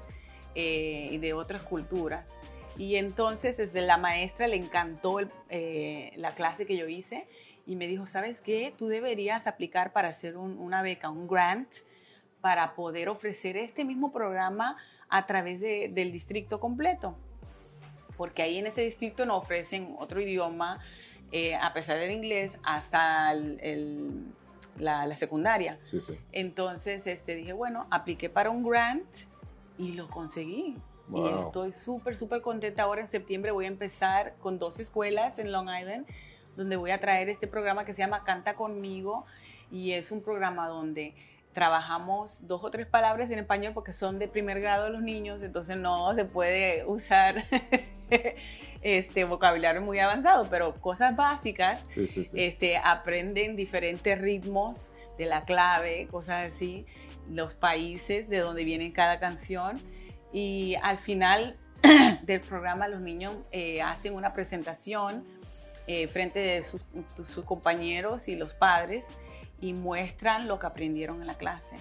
eh, 0.59 1.09
y 1.11 1.19
de 1.19 1.33
otras 1.33 1.61
culturas. 1.61 2.39
Y 2.77 2.95
entonces 2.95 3.57
desde 3.57 3.81
la 3.81 3.97
maestra 3.97 4.47
le 4.47 4.55
encantó 4.55 5.19
la 5.19 6.35
clase 6.35 6.65
que 6.65 6.75
yo 6.75 6.87
hice 6.87 7.27
y 7.67 7.75
me 7.75 7.85
dijo, 7.85 8.07
¿sabes 8.07 8.41
qué? 8.41 8.73
Tú 8.75 8.87
deberías 8.87 9.45
aplicar 9.45 9.91
para 9.91 10.07
hacer 10.07 10.37
una 10.37 10.81
beca, 10.81 11.09
un 11.09 11.27
grant, 11.27 11.67
para 12.41 12.75
poder 12.75 13.09
ofrecer 13.09 13.57
este 13.57 13.83
mismo 13.83 14.11
programa 14.11 14.77
a 15.09 15.27
través 15.27 15.61
del 15.61 16.11
distrito 16.11 16.59
completo. 16.59 17.15
Porque 18.15 18.41
ahí 18.41 18.57
en 18.57 18.67
ese 18.67 18.81
distrito 18.81 19.25
no 19.25 19.37
ofrecen 19.37 19.95
otro 19.99 20.21
idioma, 20.21 20.79
eh, 21.31 21.55
a 21.55 21.73
pesar 21.73 21.99
del 21.99 22.11
inglés, 22.11 22.57
hasta 22.63 23.33
la, 24.79 25.15
secundaria. 25.15 25.77
Sí, 25.81 25.99
sí. 25.99 26.17
Entonces 26.31 27.05
este, 27.05 27.35
dije, 27.35 27.53
bueno, 27.53 27.85
apliqué 27.91 28.29
para 28.29 28.49
un 28.49 28.63
grant 28.63 29.05
y 29.77 29.93
lo 29.93 30.09
conseguí. 30.09 30.77
Y 31.13 31.27
estoy 31.39 31.71
súper, 31.71 32.17
súper 32.17 32.41
contenta. 32.41 32.83
Ahora 32.83 33.01
en 33.01 33.07
septiembre 33.07 33.51
voy 33.51 33.65
a 33.65 33.69
empezar 33.69 34.35
con 34.39 34.59
dos 34.59 34.79
escuelas 34.79 35.39
en 35.39 35.51
Long 35.51 35.69
Island 35.69 36.05
donde 36.57 36.75
voy 36.75 36.91
a 36.91 36.99
traer 36.99 37.29
este 37.29 37.47
programa 37.47 37.85
que 37.85 37.93
se 37.93 38.01
llama 38.01 38.23
Canta 38.23 38.55
conmigo 38.55 39.25
y 39.71 39.93
es 39.93 40.11
un 40.11 40.21
programa 40.21 40.67
donde 40.67 41.13
trabajamos 41.53 42.45
dos 42.47 42.63
o 42.63 42.71
tres 42.71 42.87
palabras 42.87 43.31
en 43.31 43.39
español 43.39 43.73
porque 43.73 43.93
son 43.93 44.19
de 44.19 44.27
primer 44.27 44.59
grado 44.59 44.89
los 44.89 45.01
niños, 45.01 45.41
entonces 45.41 45.77
no 45.77 46.13
se 46.13 46.25
puede 46.25 46.83
usar 46.85 47.45
este 48.81 49.23
vocabulario 49.23 49.81
muy 49.81 49.99
avanzado, 49.99 50.47
pero 50.49 50.75
cosas 50.75 51.15
básicas, 51.15 51.83
Este, 52.33 52.77
aprenden 52.77 53.55
diferentes 53.55 54.19
ritmos 54.19 54.91
de 55.17 55.25
la 55.25 55.45
clave, 55.45 56.07
cosas 56.11 56.53
así, 56.53 56.85
los 57.29 57.53
países 57.53 58.29
de 58.29 58.39
donde 58.39 58.63
viene 58.63 58.93
cada 58.93 59.19
canción 59.19 59.79
y 60.31 60.75
al 60.81 60.97
final 60.97 61.57
del 62.23 62.41
programa 62.41 62.87
los 62.87 63.01
niños 63.01 63.35
eh, 63.51 63.81
hacen 63.81 64.13
una 64.13 64.33
presentación 64.33 65.25
eh, 65.87 66.07
frente 66.07 66.39
de 66.39 66.63
sus, 66.63 66.81
compañeros 67.45 68.27
y 68.27 68.35
los 68.35 68.53
padres 68.53 69.05
y 69.61 69.73
muestran 69.73 70.47
lo 70.47 70.59
que 70.59 70.67
aprendieron 70.67 71.21
en 71.21 71.27
la 71.27 71.35
clase. 71.35 71.75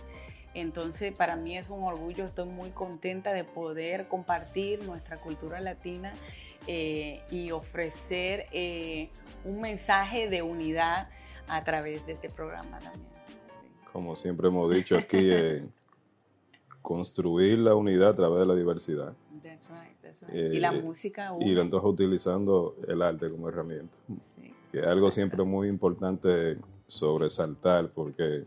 Entonces, 0.55 1.15
para 1.15 1.37
mí 1.37 1.59
es 1.59 1.69
un 1.69 1.83
orgullo, 1.83 2.25
estoy 2.25 2.49
muy 2.49 2.71
contenta 2.71 3.33
de 3.33 3.45
poder 3.45 4.09
compartir 4.09 4.83
nuestra 4.85 5.19
cultura 5.19 5.61
latina 5.61 6.15
eh, 6.67 7.21
y 7.31 7.51
ofrecer 7.51 8.47
un 9.45 9.61
mensaje 9.61 10.29
de 10.31 10.41
unidad 10.41 11.11
a 11.49 11.63
través 11.65 12.07
de 12.07 12.13
este 12.13 12.31
programa 12.31 12.79
también. 12.79 13.16
Como 13.97 14.15
siempre 14.15 14.49
hemos 14.49 14.71
dicho 14.71 14.95
aquí, 14.95 15.31
construir 16.83 17.61
la 17.61 17.75
unidad 17.75 18.11
a 18.11 18.15
través 18.15 18.41
de 18.41 18.47
la 18.47 18.55
diversidad. 18.55 19.15
That's 19.43 19.71
right, 19.71 19.97
that's 20.03 20.21
right. 20.21 20.53
y 20.53 20.61
la 20.61 20.75
eh, 20.75 20.83
música. 20.83 21.33
Y 21.41 21.59
entonces 21.59 21.89
utilizando 21.89 22.77
el 22.87 23.01
arte 23.01 23.31
como 23.31 23.49
herramienta. 23.49 23.97
que 24.71 24.81
es 24.81 24.87
algo 24.87 25.11
siempre 25.11 25.43
muy 25.45 25.69
importante 25.69 26.59
sobresaltar 26.87 27.89
porque 27.89 28.45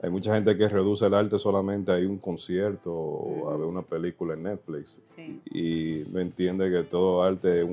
hay 0.00 0.08
mucha 0.08 0.32
gente 0.32 0.56
que 0.56 0.68
reduce 0.68 1.04
el 1.04 1.14
arte 1.14 1.36
solamente 1.36 1.90
a 1.90 1.96
un 1.96 2.18
concierto 2.18 2.94
o 2.94 3.50
a 3.50 3.56
ver 3.56 3.66
una 3.66 3.82
película 3.82 4.34
en 4.34 4.44
Netflix 4.44 5.02
y 5.50 6.04
no 6.12 6.20
entiende 6.20 6.70
que 6.70 6.84
todo 6.84 7.24
arte 7.24 7.62
es 7.62 7.68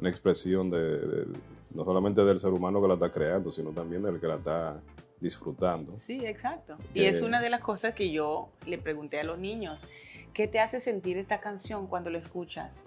una 0.00 0.08
expresión 0.08 0.70
de, 0.70 1.24
no 1.72 1.84
solamente 1.84 2.24
del 2.24 2.40
ser 2.40 2.50
humano 2.50 2.82
que 2.82 2.88
la 2.88 2.94
está 2.94 3.12
creando, 3.12 3.52
sino 3.52 3.70
también 3.70 4.02
del 4.02 4.18
que 4.18 4.26
la 4.26 4.34
está 4.34 4.80
disfrutando. 5.20 5.96
Sí, 5.98 6.24
exacto. 6.26 6.76
y 6.94 7.04
es 7.04 7.22
una 7.22 7.40
de 7.40 7.50
las 7.50 7.60
cosas 7.60 7.94
que 7.94 8.10
yo 8.10 8.50
le 8.66 8.78
pregunté 8.78 9.20
a 9.20 9.24
los 9.24 9.38
niños, 9.38 9.82
¿qué 10.34 10.46
te 10.46 10.60
hace 10.60 10.80
sentir 10.80 11.18
esta 11.18 11.40
canción 11.40 11.86
cuando 11.86 12.10
la 12.10 12.18
escuchas? 12.18 12.82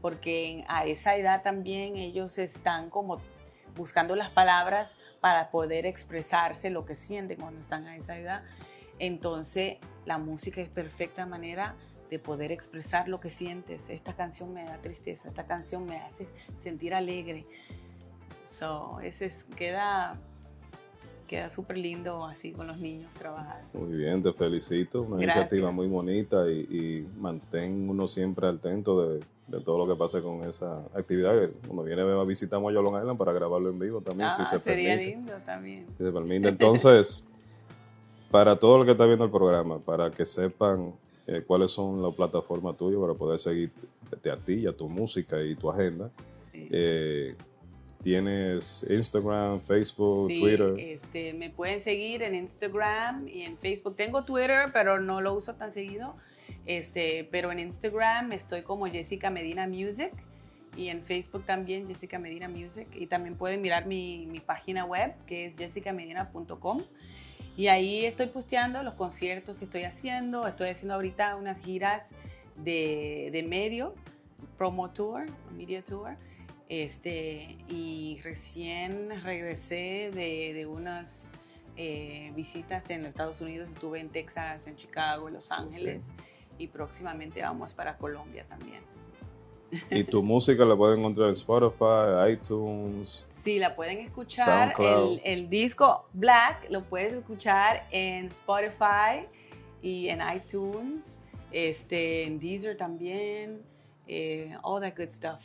Porque 0.00 0.64
a 0.68 0.86
esa 0.86 1.16
edad 1.16 1.42
también 1.42 1.96
ellos 1.96 2.38
están 2.38 2.90
como 2.90 3.20
buscando 3.76 4.16
las 4.16 4.30
palabras 4.30 4.94
para 5.20 5.50
poder 5.50 5.86
expresarse 5.86 6.70
lo 6.70 6.84
que 6.84 6.96
sienten 6.96 7.40
cuando 7.40 7.60
están 7.60 7.86
a 7.86 7.96
esa 7.96 8.18
edad. 8.18 8.42
Entonces, 8.98 9.78
la 10.04 10.18
música 10.18 10.60
es 10.60 10.68
perfecta 10.68 11.26
manera 11.26 11.76
de 12.10 12.18
poder 12.18 12.52
expresar 12.52 13.08
lo 13.08 13.20
que 13.20 13.30
sientes. 13.30 13.88
Esta 13.88 14.14
canción 14.14 14.52
me 14.52 14.64
da 14.64 14.76
tristeza, 14.78 15.28
esta 15.28 15.46
canción 15.46 15.86
me 15.86 15.96
hace 15.98 16.28
sentir 16.60 16.94
alegre. 16.94 17.46
So, 18.46 19.00
ese 19.00 19.26
es, 19.26 19.44
queda 19.56 20.20
queda 21.32 21.48
súper 21.48 21.78
lindo 21.78 22.26
así 22.26 22.52
con 22.52 22.66
los 22.66 22.76
niños 22.76 23.10
trabajar. 23.14 23.62
Muy 23.72 23.96
bien, 23.96 24.22
te 24.22 24.34
felicito. 24.34 25.00
Una 25.00 25.22
iniciativa 25.22 25.70
muy 25.70 25.88
bonita 25.88 26.46
y, 26.50 26.58
y, 26.60 27.08
mantén 27.18 27.88
uno 27.88 28.06
siempre 28.06 28.46
atento 28.46 29.08
de, 29.08 29.20
de, 29.46 29.60
todo 29.64 29.78
lo 29.78 29.90
que 29.90 29.98
pase 29.98 30.20
con 30.20 30.42
esa 30.42 30.82
actividad. 30.94 31.32
Cuando 31.66 31.84
viene 31.84 32.02
a 32.02 32.24
visitar 32.24 32.58
a 32.58 32.70
Long 32.70 32.98
Island 32.98 33.16
para 33.16 33.32
grabarlo 33.32 33.70
en 33.70 33.78
vivo 33.78 34.02
también, 34.02 34.30
si 34.32 34.42
ah, 34.42 34.44
se 34.44 34.58
sería 34.58 34.94
lindo 34.94 35.32
también. 35.46 35.86
Si 35.96 36.04
se 36.04 36.12
permite. 36.12 36.48
Entonces, 36.50 37.24
para 38.30 38.56
todo 38.56 38.80
el 38.80 38.84
que 38.84 38.90
está 38.90 39.06
viendo 39.06 39.24
el 39.24 39.30
programa, 39.30 39.78
para 39.78 40.10
que 40.10 40.26
sepan 40.26 40.92
eh, 41.26 41.42
cuáles 41.46 41.70
son 41.70 42.02
las 42.02 42.14
plataformas 42.14 42.76
tuyas 42.76 43.00
para 43.00 43.14
poder 43.14 43.38
seguir 43.38 43.70
a 44.30 44.36
ti, 44.36 44.66
a 44.66 44.72
tu 44.76 44.86
música 44.86 45.42
y 45.42 45.54
tu 45.54 45.70
agenda. 45.70 46.10
Sí. 46.50 46.68
Eh, 46.70 47.34
¿Tienes 48.02 48.84
Instagram, 48.90 49.60
Facebook, 49.60 50.28
sí, 50.28 50.40
Twitter? 50.40 50.74
Este, 50.76 51.32
me 51.34 51.50
pueden 51.50 51.80
seguir 51.82 52.22
en 52.22 52.34
Instagram 52.34 53.28
y 53.28 53.42
en 53.42 53.56
Facebook. 53.56 53.94
Tengo 53.94 54.24
Twitter, 54.24 54.70
pero 54.72 54.98
no 54.98 55.20
lo 55.20 55.34
uso 55.34 55.54
tan 55.54 55.72
seguido. 55.72 56.16
Este, 56.66 57.28
pero 57.30 57.52
en 57.52 57.60
Instagram 57.60 58.32
estoy 58.32 58.62
como 58.62 58.86
Jessica 58.86 59.30
Medina 59.30 59.68
Music 59.68 60.12
y 60.76 60.88
en 60.88 61.02
Facebook 61.02 61.44
también 61.44 61.86
Jessica 61.86 62.18
Medina 62.18 62.48
Music. 62.48 62.88
Y 62.92 63.06
también 63.06 63.36
pueden 63.36 63.62
mirar 63.62 63.86
mi, 63.86 64.26
mi 64.26 64.40
página 64.40 64.84
web 64.84 65.14
que 65.26 65.46
es 65.46 65.56
jessicamedina.com. 65.56 66.82
Y 67.56 67.68
ahí 67.68 68.04
estoy 68.04 68.26
posteando 68.26 68.82
los 68.82 68.94
conciertos 68.94 69.56
que 69.58 69.66
estoy 69.66 69.84
haciendo. 69.84 70.48
Estoy 70.48 70.70
haciendo 70.70 70.94
ahorita 70.94 71.36
unas 71.36 71.62
giras 71.62 72.02
de, 72.56 73.28
de 73.30 73.44
medio, 73.44 73.94
promo 74.58 74.90
tour, 74.90 75.26
media 75.56 75.84
tour 75.84 76.16
este, 76.68 77.58
y 77.68 78.20
recién 78.22 79.22
regresé 79.22 80.10
de, 80.12 80.52
de 80.54 80.66
unas 80.66 81.30
eh, 81.76 82.32
visitas 82.34 82.88
en 82.90 83.00
los 83.00 83.08
Estados 83.10 83.40
Unidos. 83.40 83.70
Estuve 83.70 84.00
en 84.00 84.10
Texas, 84.10 84.66
en 84.66 84.76
Chicago, 84.76 85.28
en 85.28 85.34
Los 85.34 85.50
Ángeles 85.52 86.04
y 86.58 86.66
próximamente 86.66 87.40
vamos 87.42 87.72
para 87.74 87.96
Colombia 87.96 88.44
también. 88.48 88.82
¿Y 89.90 90.04
tu 90.04 90.22
música 90.22 90.64
la 90.64 90.76
pueden 90.76 91.00
encontrar 91.00 91.28
en 91.28 91.34
Spotify, 91.34 92.30
iTunes? 92.30 93.26
Sí, 93.42 93.58
la 93.58 93.74
pueden 93.74 93.98
escuchar. 93.98 94.74
El, 94.78 95.20
el, 95.24 95.50
disco 95.50 96.06
Black 96.12 96.66
lo 96.70 96.84
puedes 96.84 97.14
escuchar 97.14 97.86
en 97.90 98.26
Spotify 98.26 99.26
y 99.80 100.08
en 100.08 100.20
iTunes, 100.20 101.18
este, 101.50 102.24
en 102.24 102.38
Deezer 102.38 102.76
también, 102.76 103.62
eh, 104.06 104.54
all 104.62 104.80
that 104.80 104.94
good 104.96 105.10
stuff. 105.10 105.40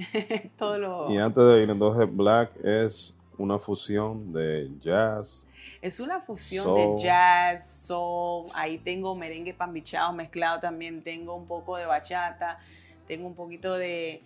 Todo 0.58 0.78
lo... 0.78 1.10
Y 1.12 1.18
antes 1.18 1.44
de 1.44 1.62
ir, 1.62 1.70
entonces 1.70 2.08
Black 2.14 2.52
es 2.64 3.16
una 3.38 3.58
fusión 3.58 4.32
de 4.32 4.70
jazz. 4.80 5.46
Es 5.82 5.98
una 5.98 6.20
fusión 6.20 6.74
de 6.74 7.02
jazz, 7.02 7.86
soul, 7.86 8.46
ahí 8.54 8.78
tengo 8.78 9.14
merengue 9.16 9.54
pambichado 9.54 10.12
mezclado 10.12 10.60
también, 10.60 11.02
tengo 11.02 11.34
un 11.34 11.46
poco 11.46 11.76
de 11.76 11.86
bachata, 11.86 12.58
tengo 13.06 13.26
un 13.26 13.34
poquito 13.34 13.74
de, 13.74 14.22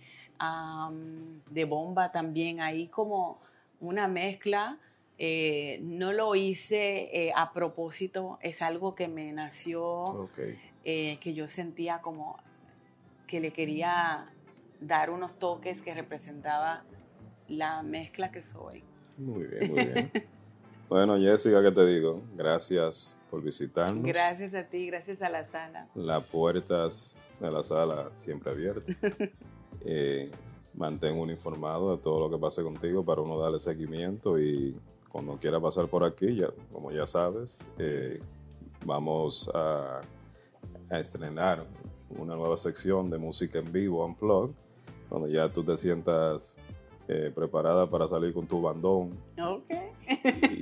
de 1.49 1.65
bomba 1.65 2.11
también, 2.11 2.59
ahí 2.59 2.87
como 2.87 3.39
una 3.79 4.07
mezcla. 4.07 4.77
Eh, 5.17 5.79
no 5.81 6.11
lo 6.11 6.35
hice 6.35 7.09
eh, 7.13 7.31
a 7.33 7.53
propósito, 7.53 8.37
es 8.41 8.61
algo 8.61 8.95
que 8.95 9.07
me 9.07 9.31
nació, 9.31 10.29
eh, 10.83 11.17
que 11.21 11.33
yo 11.33 11.47
sentía 11.47 11.99
como 12.01 12.37
que 13.25 13.39
le 13.39 13.51
quería 13.53 14.29
dar 14.87 15.09
unos 15.09 15.37
toques 15.39 15.81
que 15.81 15.93
representaba 15.93 16.83
la 17.47 17.81
mezcla 17.83 18.31
que 18.31 18.43
soy. 18.43 18.83
Muy 19.17 19.45
bien, 19.45 19.71
muy 19.71 19.85
bien. 19.85 20.11
bueno, 20.89 21.17
Jessica, 21.17 21.61
¿qué 21.61 21.71
te 21.71 21.85
digo? 21.85 22.21
Gracias 22.35 23.17
por 23.29 23.41
visitarnos. 23.41 24.03
Gracias 24.03 24.53
a 24.53 24.63
ti, 24.63 24.87
gracias 24.87 25.21
a 25.21 25.29
la 25.29 25.45
sala. 25.45 25.87
Las 25.95 26.23
puertas 26.25 27.15
de 27.39 27.51
la 27.51 27.63
sala 27.63 28.09
siempre 28.13 28.51
abiertas. 28.51 28.95
eh, 29.85 30.31
mantén 30.73 31.17
uno 31.17 31.31
informado 31.31 31.95
de 31.95 32.01
todo 32.01 32.19
lo 32.19 32.29
que 32.29 32.41
pase 32.41 32.61
contigo 32.61 33.03
para 33.03 33.21
uno 33.21 33.39
darle 33.39 33.59
seguimiento 33.59 34.37
y 34.39 34.75
cuando 35.09 35.37
quiera 35.37 35.59
pasar 35.61 35.87
por 35.87 36.03
aquí, 36.03 36.35
ya, 36.35 36.49
como 36.73 36.91
ya 36.91 37.05
sabes, 37.05 37.59
eh, 37.77 38.19
vamos 38.85 39.49
a, 39.53 40.01
a 40.89 40.99
estrenar 40.99 41.65
una 42.09 42.35
nueva 42.35 42.57
sección 42.57 43.09
de 43.09 43.17
música 43.17 43.59
en 43.59 43.71
vivo, 43.71 44.05
Unplugged, 44.05 44.53
cuando 45.09 45.27
ya 45.27 45.49
tú 45.49 45.63
te 45.63 45.77
sientas 45.77 46.57
eh, 47.07 47.31
preparada 47.35 47.85
para 47.87 48.07
salir 48.07 48.33
con 48.33 48.47
tu 48.47 48.59
bandón. 48.63 49.11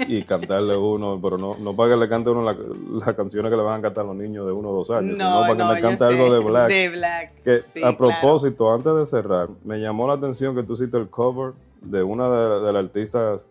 Y, 0.09 0.23
cantarle 0.23 0.75
uno, 0.75 1.17
pero 1.21 1.37
no, 1.37 1.55
no 1.57 1.73
para 1.73 1.91
que 1.91 1.97
le 1.97 2.09
cante 2.09 2.31
uno 2.31 2.43
las 2.43 3.15
canciones 3.15 3.49
que 3.49 3.55
le 3.55 3.63
van 3.63 3.79
a 3.79 3.81
cantar 3.81 4.05
los 4.05 4.15
niños 4.15 4.45
de 4.45 4.51
uno 4.51 4.71
o 4.71 4.73
dos 4.73 4.91
años, 4.91 5.17
sino 5.17 5.39
para 5.39 5.55
que 5.55 5.75
me 5.75 5.81
cante 5.81 6.03
algo 6.03 6.33
de 6.33 6.39
Black. 6.39 6.67
De 6.67 6.89
Black. 6.89 7.43
Que, 7.43 7.61
a 7.81 7.95
propósito, 7.95 8.73
antes 8.73 8.93
de 8.93 9.05
cerrar, 9.05 9.47
me 9.63 9.79
llamó 9.79 10.05
la 10.05 10.15
atención 10.15 10.53
que 10.53 10.63
tú 10.63 10.73
hiciste 10.73 10.97
el 10.97 11.09
cover 11.09 11.53
de 11.81 12.03
una 12.03 12.27
de, 12.29 12.73
las 12.73 12.83
artistas 12.83 13.45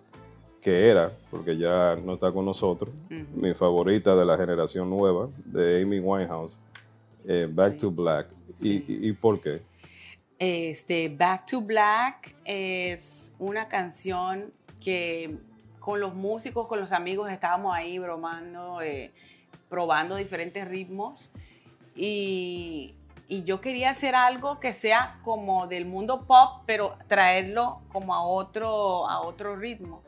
que 0.60 0.90
era, 0.90 1.12
porque 1.30 1.56
ya 1.56 1.96
no 1.96 2.14
está 2.14 2.30
con 2.30 2.44
nosotros, 2.44 2.90
mi 3.34 3.54
favorita 3.54 4.14
de 4.14 4.26
la 4.26 4.36
generación 4.36 4.90
nueva, 4.90 5.28
de 5.46 5.80
Amy 5.80 5.98
Winehouse, 5.98 6.60
eh, 7.26 7.48
Back 7.50 7.78
to 7.78 7.90
Black. 7.90 8.26
Y, 8.60 9.08
¿Y 9.08 9.12
por 9.12 9.40
qué? 9.40 9.62
Este, 10.44 11.08
Back 11.08 11.46
to 11.46 11.60
Black 11.60 12.34
es 12.44 13.30
una 13.38 13.68
canción 13.68 14.52
que 14.80 15.38
con 15.78 16.00
los 16.00 16.16
músicos, 16.16 16.66
con 16.66 16.80
los 16.80 16.90
amigos 16.90 17.30
estábamos 17.30 17.72
ahí 17.72 17.96
bromando, 18.00 18.82
eh, 18.82 19.12
probando 19.68 20.16
diferentes 20.16 20.66
ritmos 20.66 21.32
y, 21.94 22.96
yo 23.28 23.60
quería 23.62 23.90
hacer 23.90 24.16
algo 24.16 24.58
que 24.60 24.72
sea 24.74 25.20
como 25.24 25.66
del 25.68 25.86
mundo 25.86 26.26
pop, 26.26 26.64
pero 26.66 26.98
traerlo 27.06 27.80
como 27.90 28.12
a 28.12 28.22
otro, 28.22 29.08
a 29.08 29.22
otro 29.22 29.56
ritmo. 29.56 30.02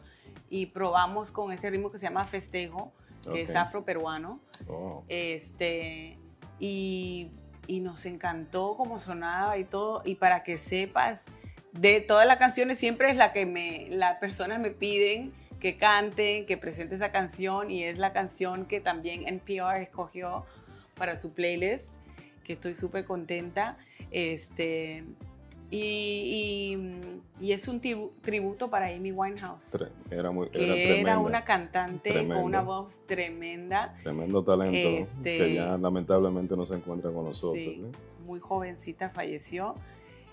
Y 0.50 0.66
probamos 0.66 1.30
con 1.32 1.50
ese 1.50 1.70
ritmo 1.70 1.90
que 1.90 1.96
se 1.96 2.06
llama 2.06 2.24
Festejo, 2.24 2.92
que 3.32 3.40
es 3.42 3.56
afroperuano. 3.56 4.40
Oh. 4.68 5.04
Este, 5.08 6.18
y 6.58 7.30
y 7.66 7.80
nos 7.80 8.06
encantó 8.06 8.76
cómo 8.76 9.00
sonaba 9.00 9.58
y 9.58 9.64
todo. 9.64 10.02
Y 10.04 10.16
para 10.16 10.42
que 10.42 10.58
sepas, 10.58 11.26
de 11.72 12.00
todas 12.00 12.26
las 12.26 12.38
canciones 12.38 12.78
siempre 12.78 13.10
es 13.10 13.16
la 13.16 13.32
que 13.32 13.46
me, 13.46 13.88
las 13.90 14.18
personas 14.18 14.60
me 14.60 14.70
piden 14.70 15.32
que 15.60 15.76
canten, 15.76 16.46
que 16.46 16.56
presente 16.56 16.94
esa 16.94 17.10
canción 17.10 17.70
y 17.70 17.84
es 17.84 17.98
la 17.98 18.12
canción 18.12 18.66
que 18.66 18.80
también 18.80 19.26
NPR 19.26 19.80
escogió 19.80 20.44
para 20.94 21.16
su 21.16 21.32
playlist, 21.32 21.90
que 22.44 22.52
estoy 22.52 22.74
súper 22.74 23.04
contenta. 23.04 23.76
Este, 24.10 25.04
y, 25.70 26.78
y, 27.40 27.52
es 27.52 27.66
un 27.68 27.80
tributo 27.80 28.70
para 28.70 28.88
Amy 28.88 29.12
Winehouse. 29.12 29.76
Era, 30.10 30.30
muy, 30.30 30.48
que 30.48 31.00
era, 31.00 31.18
una 31.18 31.44
cantante 31.44 32.12
con 32.28 32.38
una 32.38 32.62
voz 32.62 32.94
tremenda. 33.06 33.96
Tremendo 34.02 34.44
talento 34.44 34.72
que 34.72 35.00
este, 35.00 35.54
ya 35.54 35.76
lamentablemente 35.76 36.56
no 36.56 36.64
se 36.64 36.76
encuentra 36.76 37.10
con 37.10 37.24
nosotros. 37.24 37.62
Sí, 37.64 37.84
Muy 38.26 38.40
jovencita 38.40 39.10
falleció 39.10 39.74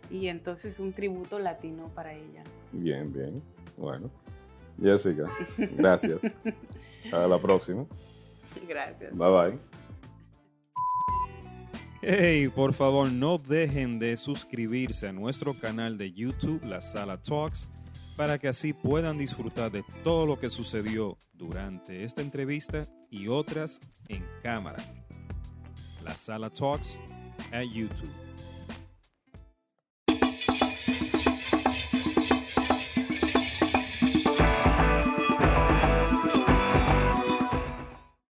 y 0.10 0.28
entonces 0.28 0.80
un 0.80 0.94
tributo 0.94 1.40
latino 1.40 1.90
para 1.96 2.14
ella. 2.14 2.44
Bien, 2.72 3.12
bien. 3.12 3.42
Bueno. 3.78 4.10
Jessica, 4.82 5.30
gracias. 5.58 6.22
Hasta 7.06 7.28
la 7.28 7.42
próxima. 7.42 7.86
Gracias. 8.68 9.16
Bye 9.16 9.30
bye. 9.30 9.81
Hey, 12.04 12.48
por 12.48 12.74
favor, 12.74 13.12
no 13.12 13.38
dejen 13.38 14.00
de 14.00 14.18
suscribirse 14.18 15.08
a 15.08 15.14
nuestro 15.14 15.54
canal 15.54 16.00
de 16.00 16.12
YouTube, 16.12 16.60
La 16.66 16.82
Sala 16.82 17.22
Talks, 17.22 17.70
para 18.18 18.40
que 18.40 18.48
así 18.48 18.74
puedan 18.74 19.20
disfrutar 19.20 19.72
de 19.72 19.84
todo 20.04 20.26
lo 20.26 20.40
que 20.40 20.50
sucedió 20.50 21.16
durante 21.36 22.04
esta 22.04 22.24
entrevista 22.24 22.82
y 23.12 23.28
otras 23.28 23.80
en 24.08 24.26
cámara. 24.42 24.84
La 26.04 26.16
Sala 26.16 26.50
Talks 26.50 27.00
at 27.52 27.66
YouTube. 27.72 28.21